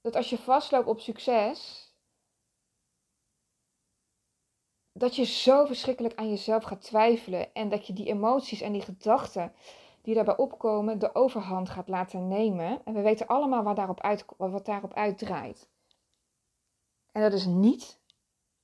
[0.00, 1.83] dat als je vastloopt op succes,
[4.96, 8.82] dat je zo verschrikkelijk aan jezelf gaat twijfelen en dat je die emoties en die
[8.82, 9.52] gedachten
[10.02, 12.80] die daarbij opkomen de overhand gaat laten nemen.
[12.84, 15.68] En we weten allemaal wat daarop, uit, wat daarop uitdraait.
[17.12, 17.98] En dat is niet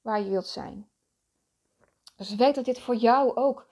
[0.01, 0.89] waar je wilt zijn.
[2.17, 3.69] Dus weet dat dit voor jou ook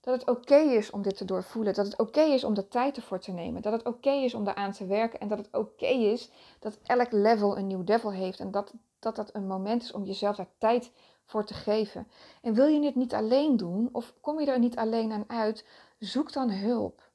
[0.00, 1.74] Dat het oké is om dit te doorvoelen.
[1.74, 3.62] Dat het oké is om de tijd ervoor te nemen.
[3.62, 5.20] Dat het oké is om daaraan te werken.
[5.20, 8.40] En dat het oké is dat elk level een nieuw devil heeft.
[8.40, 10.92] En dat, dat dat een moment is om jezelf daar tijd
[11.24, 12.08] voor te geven.
[12.42, 15.66] En wil je dit niet alleen doen, of kom je er niet alleen aan uit,
[15.98, 17.10] zoek dan hulp.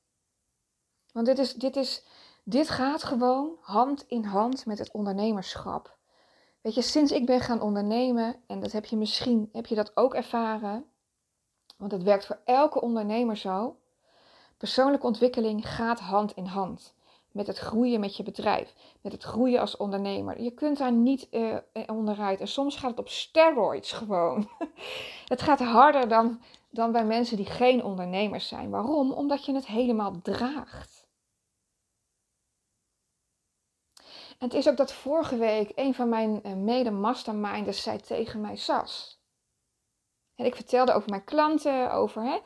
[1.11, 2.05] Want dit, is, dit, is,
[2.43, 5.97] dit gaat gewoon hand in hand met het ondernemerschap.
[6.61, 9.97] Weet je, sinds ik ben gaan ondernemen, en dat heb je misschien, heb je dat
[9.97, 10.85] ook ervaren,
[11.77, 13.79] want het werkt voor elke ondernemer zo.
[14.57, 16.95] Persoonlijke ontwikkeling gaat hand in hand
[17.37, 20.41] met het groeien met je bedrijf, met het groeien als ondernemer.
[20.41, 22.39] Je kunt daar niet uh, onderuit.
[22.39, 24.49] En soms gaat het op steroids gewoon.
[25.33, 28.69] het gaat harder dan, dan bij mensen die geen ondernemers zijn.
[28.69, 29.11] Waarom?
[29.11, 31.07] Omdat je het helemaal draagt.
[34.37, 38.55] En het is ook dat vorige week een van mijn uh, mede-masterminders zei tegen mij,
[38.55, 39.21] Sas.
[40.35, 42.39] En ik vertelde over mijn klanten, over hè,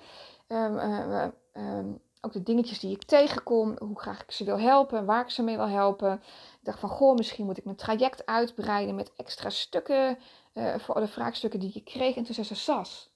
[0.48, 5.24] um, um, ook de dingetjes die ik tegenkom, hoe graag ik ze wil helpen, waar
[5.24, 6.14] ik ze mee wil helpen.
[6.14, 10.18] Ik dacht van, goh, misschien moet ik mijn traject uitbreiden met extra stukken
[10.54, 12.16] uh, voor alle vraagstukken die ik kreeg.
[12.16, 13.12] En toen zei ze, Sas,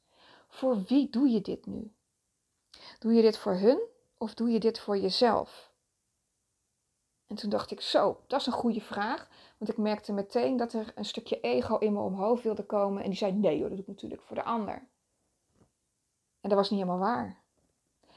[0.47, 1.93] voor wie doe je dit nu?
[2.99, 3.79] Doe je dit voor hun
[4.17, 5.73] of doe je dit voor jezelf?
[7.27, 9.27] En toen dacht ik, zo, dat is een goede vraag.
[9.57, 13.03] Want ik merkte meteen dat er een stukje ego in me omhoog wilde komen.
[13.03, 14.87] En die zei, nee dat doe ik natuurlijk voor de ander.
[16.41, 17.44] En dat was niet helemaal waar.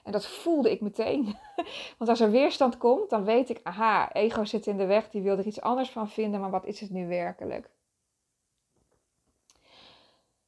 [0.09, 1.37] En dat voelde ik meteen.
[1.99, 5.23] Want als er weerstand komt, dan weet ik, aha, ego zit in de weg, die
[5.23, 7.71] wil er iets anders van vinden, maar wat is het nu werkelijk?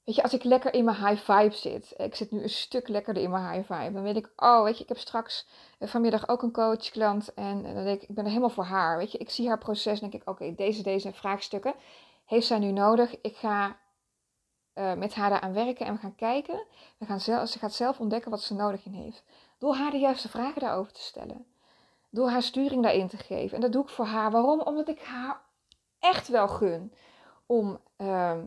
[0.04, 2.88] Weet je, als ik lekker in mijn high vibe zit, ik zit nu een stuk
[2.88, 5.46] lekkerder in mijn high vibe, dan weet ik, oh, weet je, ik heb straks
[5.78, 8.98] eh, vanmiddag ook een coachklant en dan denk ik, ik ben er helemaal voor haar.
[8.98, 11.74] Weet je, ik zie haar proces en denk ik, oké, deze, deze vraagstukken
[12.24, 13.20] heeft zij nu nodig.
[13.20, 13.76] Ik ga
[14.74, 16.66] uh, met haar daaraan werken en we gaan kijken.
[16.98, 19.24] We gaan zelf, ze gaat zelf ontdekken wat ze nodig in heeft.
[19.60, 21.46] Door haar de juiste vragen daarover te stellen.
[22.10, 23.54] Door haar sturing daarin te geven.
[23.54, 24.30] En dat doe ik voor haar.
[24.30, 24.60] Waarom?
[24.60, 25.40] Omdat ik haar
[25.98, 26.92] echt wel gun
[27.46, 28.38] om uh,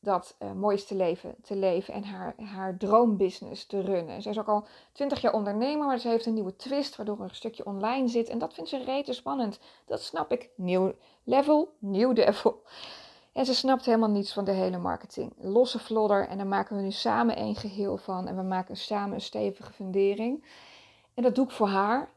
[0.00, 4.22] dat uh, mooiste leven te leven en haar, haar droombusiness te runnen.
[4.22, 7.22] Zij is ook al twintig jaar ondernemer, maar ze heeft een nieuwe twist waardoor er
[7.22, 8.28] een stukje online zit.
[8.28, 9.60] En dat vindt ze rete spannend.
[9.86, 10.50] Dat snap ik.
[10.56, 12.62] Nieuw level, nieuw devil.
[13.34, 15.32] En ze snapt helemaal niets van de hele marketing.
[15.36, 18.28] Losse vlodder en daar maken we nu samen één geheel van.
[18.28, 20.44] En we maken samen een stevige fundering.
[21.14, 22.10] En dat doe ik voor haar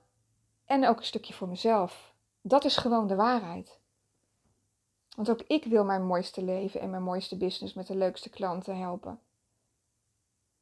[0.65, 2.13] en ook een stukje voor mezelf.
[2.41, 3.79] Dat is gewoon de waarheid.
[5.15, 8.77] Want ook ik wil mijn mooiste leven en mijn mooiste business met de leukste klanten
[8.77, 9.19] helpen.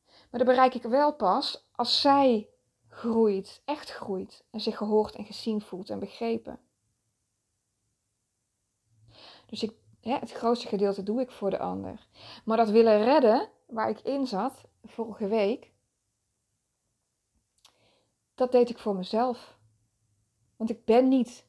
[0.05, 2.49] Maar dat bereik ik wel pas als zij
[2.89, 6.59] groeit, echt groeit en zich gehoord en gezien voelt en begrepen.
[9.45, 9.83] Dus ik
[10.13, 12.07] het grootste gedeelte doe ik voor de ander.
[12.45, 15.71] Maar dat willen redden, waar ik in zat vorige week,
[18.35, 19.57] dat deed ik voor mezelf.
[20.55, 21.45] Want ik ben niet,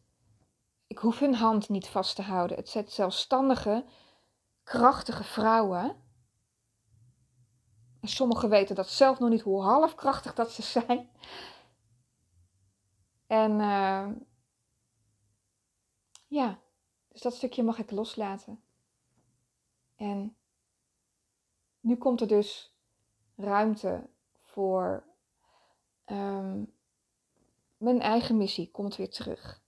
[0.87, 2.57] ik hoef hun hand niet vast te houden.
[2.57, 3.85] Het zet zelfstandige,
[4.63, 6.05] krachtige vrouwen.
[8.01, 11.11] En sommigen weten dat zelf nog niet hoe halfkrachtig dat ze zijn.
[13.27, 14.09] En uh,
[16.27, 16.59] ja,
[17.17, 18.63] dus dat stukje mag ik loslaten.
[19.97, 20.37] En
[21.81, 22.77] nu komt er dus
[23.37, 24.09] ruimte
[24.43, 25.05] voor
[26.05, 26.65] ehm,
[27.77, 29.63] mijn eigen missie komt weer terug.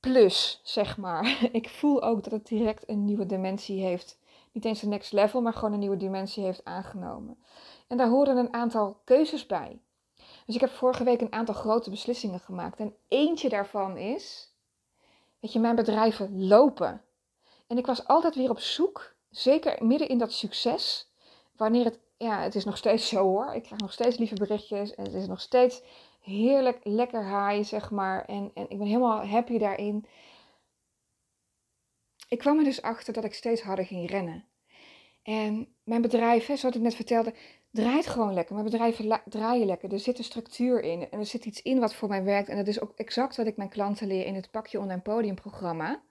[0.00, 4.18] Plus, zeg maar, ik voel ook dat het direct een nieuwe dimensie heeft.
[4.52, 7.42] Niet eens een next level, maar gewoon een nieuwe dimensie heeft aangenomen.
[7.88, 9.82] En daar horen een aantal keuzes bij.
[10.48, 12.80] Dus ik heb vorige week een aantal grote beslissingen gemaakt.
[12.80, 14.54] En eentje daarvan is,
[15.40, 17.02] weet je, mijn bedrijven lopen.
[17.66, 21.12] En ik was altijd weer op zoek, zeker midden in dat succes,
[21.56, 23.54] wanneer het, ja, het is nog steeds zo hoor.
[23.54, 25.82] Ik krijg nog steeds lieve berichtjes en het is nog steeds
[26.20, 28.24] heerlijk, lekker high, zeg maar.
[28.24, 30.06] En, en ik ben helemaal happy daarin.
[32.28, 34.44] Ik kwam er dus achter dat ik steeds harder ging rennen.
[35.22, 37.34] En mijn bedrijf, hè, zoals ik net vertelde,
[37.82, 38.54] draait gewoon lekker.
[38.54, 39.92] Mijn bedrijven draaien lekker.
[39.92, 41.10] Er zit een structuur in.
[41.10, 42.48] En er zit iets in wat voor mij werkt.
[42.48, 45.34] En dat is ook exact wat ik mijn klanten leer in het Pakje Online Podium
[45.34, 46.02] programma.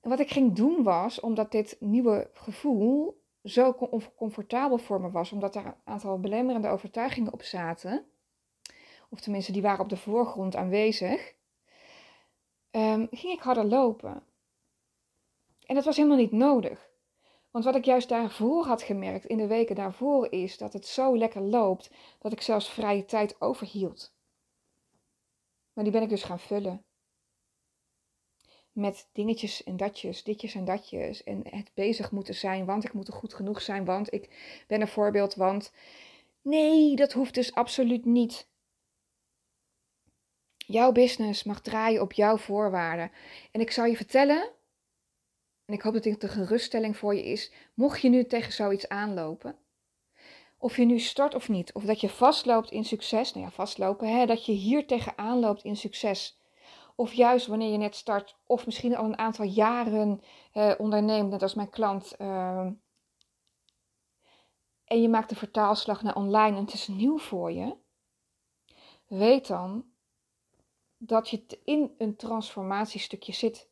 [0.00, 5.32] En wat ik ging doen was, omdat dit nieuwe gevoel zo oncomfortabel voor me was,
[5.32, 8.04] omdat er een aantal belemmerende overtuigingen op zaten,
[9.08, 11.34] of tenminste die waren op de voorgrond aanwezig,
[12.70, 14.22] um, ging ik harder lopen.
[15.66, 16.88] En dat was helemaal niet nodig.
[17.54, 21.16] Want wat ik juist daarvoor had gemerkt, in de weken daarvoor, is dat het zo
[21.16, 24.14] lekker loopt dat ik zelfs vrije tijd overhield.
[25.72, 26.84] Maar die ben ik dus gaan vullen.
[28.72, 31.24] met dingetjes en datjes, ditjes en datjes.
[31.24, 34.30] En het bezig moeten zijn, want ik moet er goed genoeg zijn, want ik
[34.66, 35.72] ben een voorbeeld, want.
[36.42, 38.48] Nee, dat hoeft dus absoluut niet.
[40.56, 43.10] Jouw business mag draaien op jouw voorwaarden.
[43.50, 44.52] En ik zal je vertellen,
[45.64, 48.88] en ik hoop dat dit een geruststelling voor je is, mocht je nu tegen zoiets
[48.88, 49.58] aanlopen,
[50.58, 54.18] of je nu start of niet, of dat je vastloopt in succes, nou ja, vastlopen,
[54.18, 56.42] hè, dat je hier tegenaan loopt in succes.
[56.96, 60.20] Of juist wanneer je net start, of misschien al een aantal jaren
[60.52, 62.14] eh, onderneemt, net als mijn klant.
[62.18, 62.66] Uh,
[64.84, 67.76] en je maakt de vertaalslag naar online en het is nieuw voor je.
[69.06, 69.84] Weet dan
[70.96, 73.68] dat je in een transformatiestukje zit.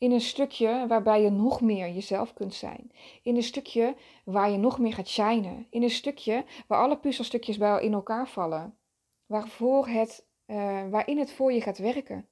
[0.00, 2.92] In een stukje waarbij je nog meer jezelf kunt zijn.
[3.22, 5.66] In een stukje waar je nog meer gaat shinen.
[5.70, 8.78] In een stukje waar alle puzzelstukjes bij in elkaar vallen.
[9.26, 12.28] Waarvoor het, uh, waarin het voor je gaat werken.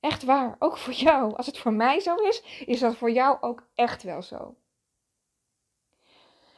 [0.00, 1.34] Echt waar, ook voor jou.
[1.34, 4.56] Als het voor mij zo is, is dat voor jou ook echt wel zo.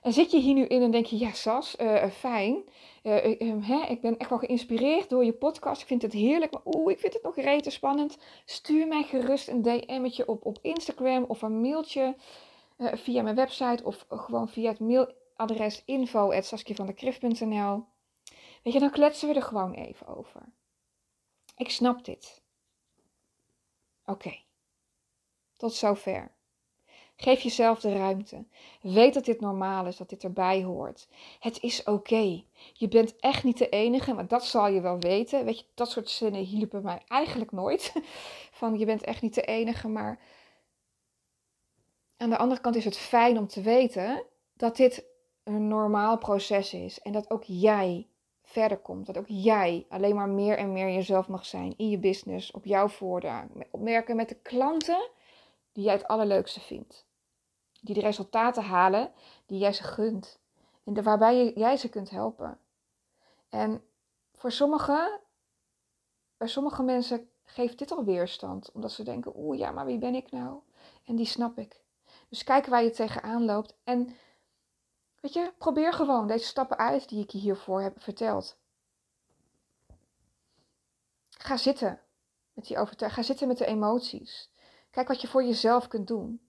[0.03, 2.64] En zit je hier nu in en denk je, ja Sas, uh, fijn.
[3.03, 5.80] Uh, hè, ik ben echt wel geïnspireerd door je podcast.
[5.80, 8.18] Ik vind het heerlijk, maar oeh, ik vind het nog rete spannend.
[8.44, 12.16] Stuur mij gerust een DM'tje op, op Instagram of een mailtje
[12.78, 17.84] via mijn website of gewoon via het mailadres info.saskievandekrift.nl
[18.62, 20.53] Weet je, dan kletsen we er gewoon even over.
[21.57, 22.42] Ik snap dit.
[24.05, 24.38] Oké,
[25.57, 26.38] tot zover.
[27.20, 28.44] Geef jezelf de ruimte.
[28.80, 31.08] Weet dat dit normaal is, dat dit erbij hoort.
[31.40, 32.42] Het is oké.
[32.72, 35.44] Je bent echt niet de enige, maar dat zal je wel weten.
[35.44, 37.92] Weet je, dat soort zinnen hielpen mij eigenlijk nooit.
[38.60, 40.20] Van je bent echt niet de enige, maar
[42.16, 44.24] aan de andere kant is het fijn om te weten
[44.56, 45.04] dat dit
[45.44, 48.06] een normaal proces is en dat ook jij
[48.42, 49.06] verder komt.
[49.06, 52.64] Dat ook jij alleen maar meer en meer jezelf mag zijn in je business, op
[52.64, 55.10] jouw voordaan, opmerken met de klanten
[55.72, 57.06] die jij het allerleukste vindt
[57.81, 59.12] die de resultaten halen
[59.47, 60.39] die jij ze gunt.
[60.85, 62.59] En de, waarbij jij ze kunt helpen.
[63.49, 63.85] En
[64.35, 65.20] voor sommigen,
[66.37, 68.72] bij sommige mensen geeft dit al weerstand.
[68.72, 70.61] Omdat ze denken, oeh ja, maar wie ben ik nou?
[71.05, 71.83] En die snap ik.
[72.29, 73.76] Dus kijk waar je tegenaan loopt.
[73.85, 74.16] En
[75.20, 78.59] weet je, probeer gewoon deze stappen uit die ik je hiervoor heb verteld.
[81.31, 82.01] Ga zitten
[82.53, 83.20] met die overtuiging.
[83.20, 84.51] Ga zitten met de emoties.
[84.91, 86.47] Kijk wat je voor jezelf kunt doen.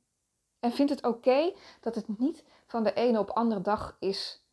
[0.60, 4.44] En vind het oké dat het niet van de ene op andere dag is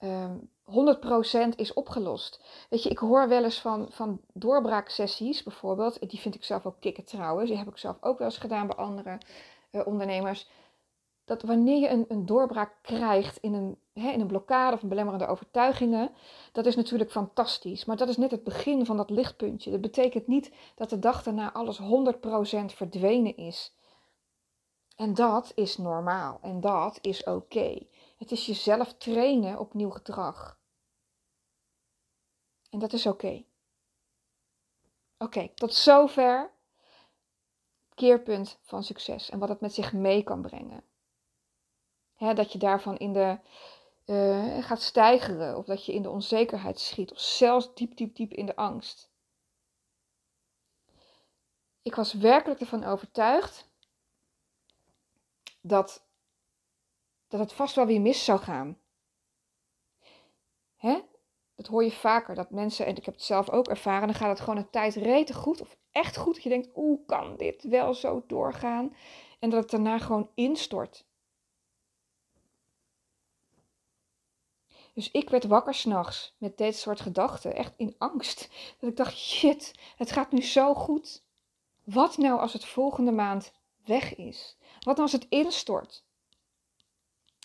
[0.00, 2.40] um, ehm, 100% is opgelost.
[2.70, 6.10] Weet je, ik hoor wel eens van, van doorbraaksessies bijvoorbeeld.
[6.10, 7.48] Die vind ik zelf ook kicken trouwens.
[7.48, 9.18] Die heb ik zelf ook wel eens gedaan bij andere
[9.70, 10.48] uh, ondernemers.
[11.24, 14.88] Dat wanneer je een, een doorbraak krijgt in een, hè, in een blokkade of een
[14.88, 16.10] belemmerende overtuigingen,
[16.52, 17.84] dat is natuurlijk fantastisch.
[17.84, 19.70] Maar dat is net het begin van dat lichtpuntje.
[19.70, 21.84] Dat betekent niet dat de dag daarna alles 100%
[22.66, 23.74] verdwenen is.
[24.96, 27.86] En dat is normaal en dat is oké.
[28.16, 30.58] Het is jezelf trainen op nieuw gedrag.
[32.70, 33.44] En dat is oké.
[35.18, 36.54] Oké, tot zover
[37.94, 40.84] keerpunt van succes en wat het met zich mee kan brengen.
[42.16, 43.38] dat je daarvan in de,
[44.06, 48.32] uh, gaat stijgeren of dat je in de onzekerheid schiet of zelfs diep, diep, diep
[48.32, 49.10] in de angst.
[51.82, 53.68] Ik was werkelijk ervan overtuigd
[55.66, 56.06] dat,
[57.28, 58.78] dat het vast wel weer mis zou gaan.
[60.76, 61.00] Hè?
[61.54, 64.28] Dat hoor je vaker, dat mensen, en ik heb het zelf ook ervaren, dan gaat
[64.28, 66.34] het gewoon een tijd rete goed of echt goed.
[66.34, 68.96] Dat je denkt, hoe kan dit wel zo doorgaan?
[69.38, 71.06] En dat het daarna gewoon instort.
[74.92, 78.48] Dus ik werd wakker s'nachts met dit soort gedachten, echt in angst.
[78.78, 81.24] Dat ik dacht, shit, het gaat nu zo goed.
[81.84, 83.52] Wat nou als het volgende maand
[83.84, 84.56] weg is?
[84.86, 86.04] Wat als het instort?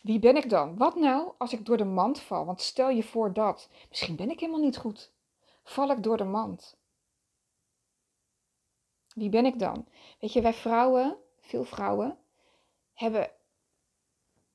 [0.04, 0.78] Wie ben ik dan?
[0.78, 2.46] Wat nou als ik door de mand val?
[2.46, 3.70] Want stel je voor dat.
[3.89, 5.12] Misschien ben ik helemaal niet goed.
[5.64, 6.78] Val ik door de mand?
[9.14, 9.88] Wie ben ik dan?
[10.20, 12.18] Weet je, wij vrouwen, veel vrouwen,
[12.94, 13.32] hebben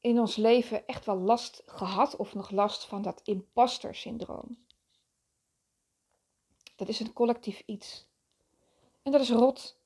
[0.00, 4.64] in ons leven echt wel last gehad of nog last van dat imposter syndroom.
[6.76, 8.06] Dat is een collectief iets.
[9.02, 9.76] En dat is rot.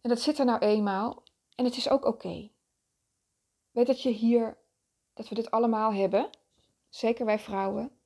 [0.00, 1.21] En dat zit er nou eenmaal.
[1.54, 2.50] En het is ook oké.
[3.70, 4.58] Weet dat je hier,
[5.12, 6.30] dat we dit allemaal hebben.
[6.88, 8.00] Zeker wij vrouwen.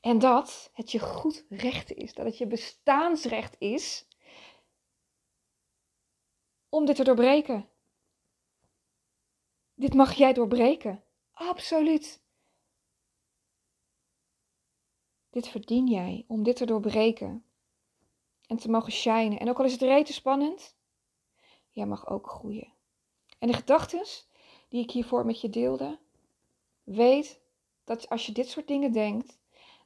[0.00, 2.14] En dat het je goed recht is.
[2.14, 4.06] Dat het je bestaansrecht is.
[6.68, 7.68] Om dit te doorbreken.
[9.74, 11.04] Dit mag jij doorbreken.
[11.32, 12.22] Absoluut.
[15.30, 17.44] Dit verdien jij om dit te doorbreken.
[18.46, 19.38] En te mogen shinen.
[19.38, 20.76] En ook al is het rete spannend.
[21.70, 22.73] jij mag ook groeien.
[23.44, 24.06] En de gedachten
[24.68, 25.98] die ik hiervoor met je deelde,
[26.82, 27.40] weet
[27.84, 29.38] dat als je dit soort dingen denkt,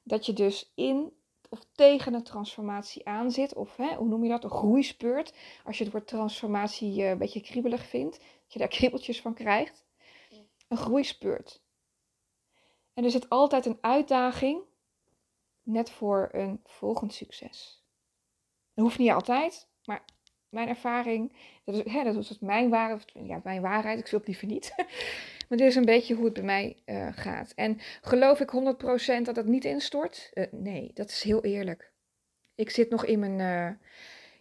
[0.03, 1.13] dat je dus in
[1.49, 5.35] of tegen een transformatie aan zit, of hè, hoe noem je dat, een groeispeurt.
[5.65, 9.35] Als je het woord transformatie uh, een beetje kriebelig vindt, dat je daar kriebeltjes van
[9.35, 9.85] krijgt.
[10.69, 11.63] Een groeispeurt.
[12.95, 14.63] En er zit altijd een uitdaging
[15.63, 17.85] net voor een volgend succes.
[18.75, 20.05] Dat hoeft niet altijd, maar
[20.49, 21.33] mijn ervaring,
[21.65, 24.75] dat is, hè, dat is mijn, ware, ja, mijn waarheid, ik wil het liever niet.
[25.49, 27.53] maar dit is een beetje hoe het bij mij uh, gaat.
[27.55, 28.51] En geloof ik
[29.21, 30.31] 100% dat het niet instort?
[30.35, 31.93] Uh, nee, dat is heel eerlijk.
[32.55, 33.89] Ik zit nog in mijn, uh,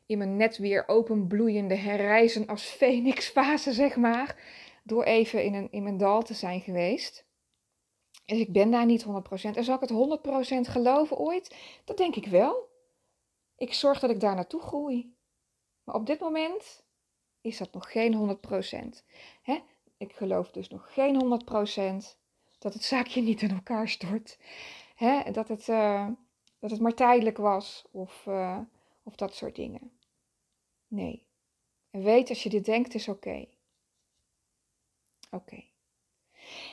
[0.05, 2.77] in mijn net weer openbloeiende herreizen als
[3.33, 4.35] fase, zeg maar.
[4.83, 7.25] Door even in, een, in mijn dal te zijn geweest.
[8.25, 9.09] Dus ik ben daar niet 100%.
[9.53, 11.55] En zal ik het 100% geloven ooit?
[11.85, 12.69] Dat denk ik wel.
[13.57, 15.16] Ik zorg dat ik daar naartoe groei.
[15.87, 16.83] Maar op dit moment
[17.41, 18.39] is dat nog geen
[18.95, 19.05] 100%.
[19.41, 19.59] Hè?
[19.97, 21.41] Ik geloof dus nog geen
[22.03, 22.17] 100%
[22.59, 24.39] dat het zaakje niet in elkaar stort.
[24.95, 25.31] Hè?
[25.31, 26.07] Dat, het, uh,
[26.59, 28.59] dat het maar tijdelijk was of, uh,
[29.03, 29.91] of dat soort dingen.
[30.87, 31.27] Nee.
[31.91, 33.45] En weet als je dit denkt is oké.
[35.31, 35.35] Oké.
[35.35, 35.71] Okay.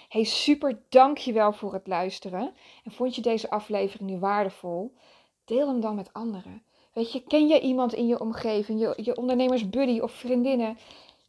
[0.08, 2.54] Hey, super dankjewel voor het luisteren.
[2.84, 4.96] En vond je deze aflevering nu waardevol?
[5.44, 6.63] Deel hem dan met anderen.
[6.94, 10.78] Weet je, ken je iemand in je omgeving, je, je ondernemersbuddy of vriendinnen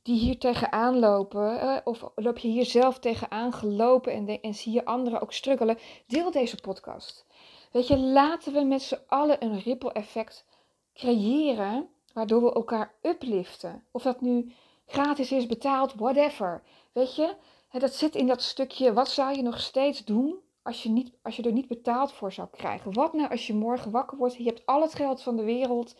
[0.03, 1.59] die hier tegenaan lopen?
[1.59, 5.77] Eh, of loop je hier zelf tegenaan gelopen en, en zie je anderen ook struggelen?
[6.07, 7.25] Deel deze podcast.
[7.71, 10.45] Weet je, laten we met z'n allen een ripple effect
[10.93, 13.83] creëren, waardoor we elkaar upliften.
[13.91, 14.53] Of dat nu
[14.85, 16.63] gratis is, betaald, whatever.
[16.91, 17.35] Weet je,
[17.71, 21.35] dat zit in dat stukje, wat zou je nog steeds doen als je, niet, als
[21.35, 22.93] je er niet betaald voor zou krijgen?
[22.93, 25.95] Wat nou als je morgen wakker wordt, je hebt al het geld van de wereld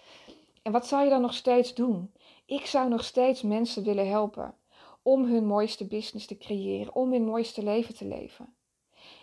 [0.61, 2.13] en wat zou je dan nog steeds doen?
[2.45, 4.55] Ik zou nog steeds mensen willen helpen
[5.01, 8.55] om hun mooiste business te creëren, om hun mooiste leven te leven.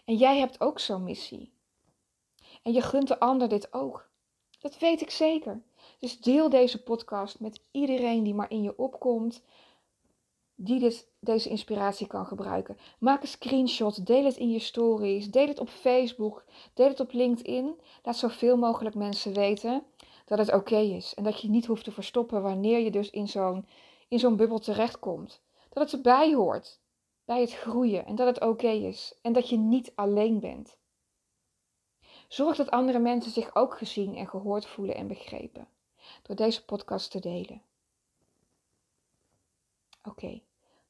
[0.05, 1.53] En jij hebt ook zo'n missie.
[2.63, 4.11] En je gunt de ander dit ook.
[4.61, 5.63] Dat weet ik zeker.
[5.99, 9.43] Dus deel deze podcast met iedereen die maar in je opkomt,
[10.65, 12.77] die dit, deze inspiratie kan gebruiken.
[12.99, 16.45] Maak een screenshot, deel het in je stories, deel het op Facebook,
[16.75, 17.81] deel het op LinkedIn.
[18.03, 19.83] Laat zoveel mogelijk mensen weten
[20.25, 23.29] dat het oké is en dat je niet hoeft te verstoppen wanneer je dus in
[23.29, 23.67] zo'n,
[24.09, 25.41] in zo'n bubbel terechtkomt.
[25.69, 26.81] Dat het erbij hoort,
[27.25, 30.77] bij het groeien en dat het oké is en dat je niet alleen bent.
[32.29, 35.69] Zorg dat andere mensen zich ook gezien en gehoord voelen en begrepen
[36.23, 37.63] door deze podcast te delen.
[40.03, 40.41] Oké,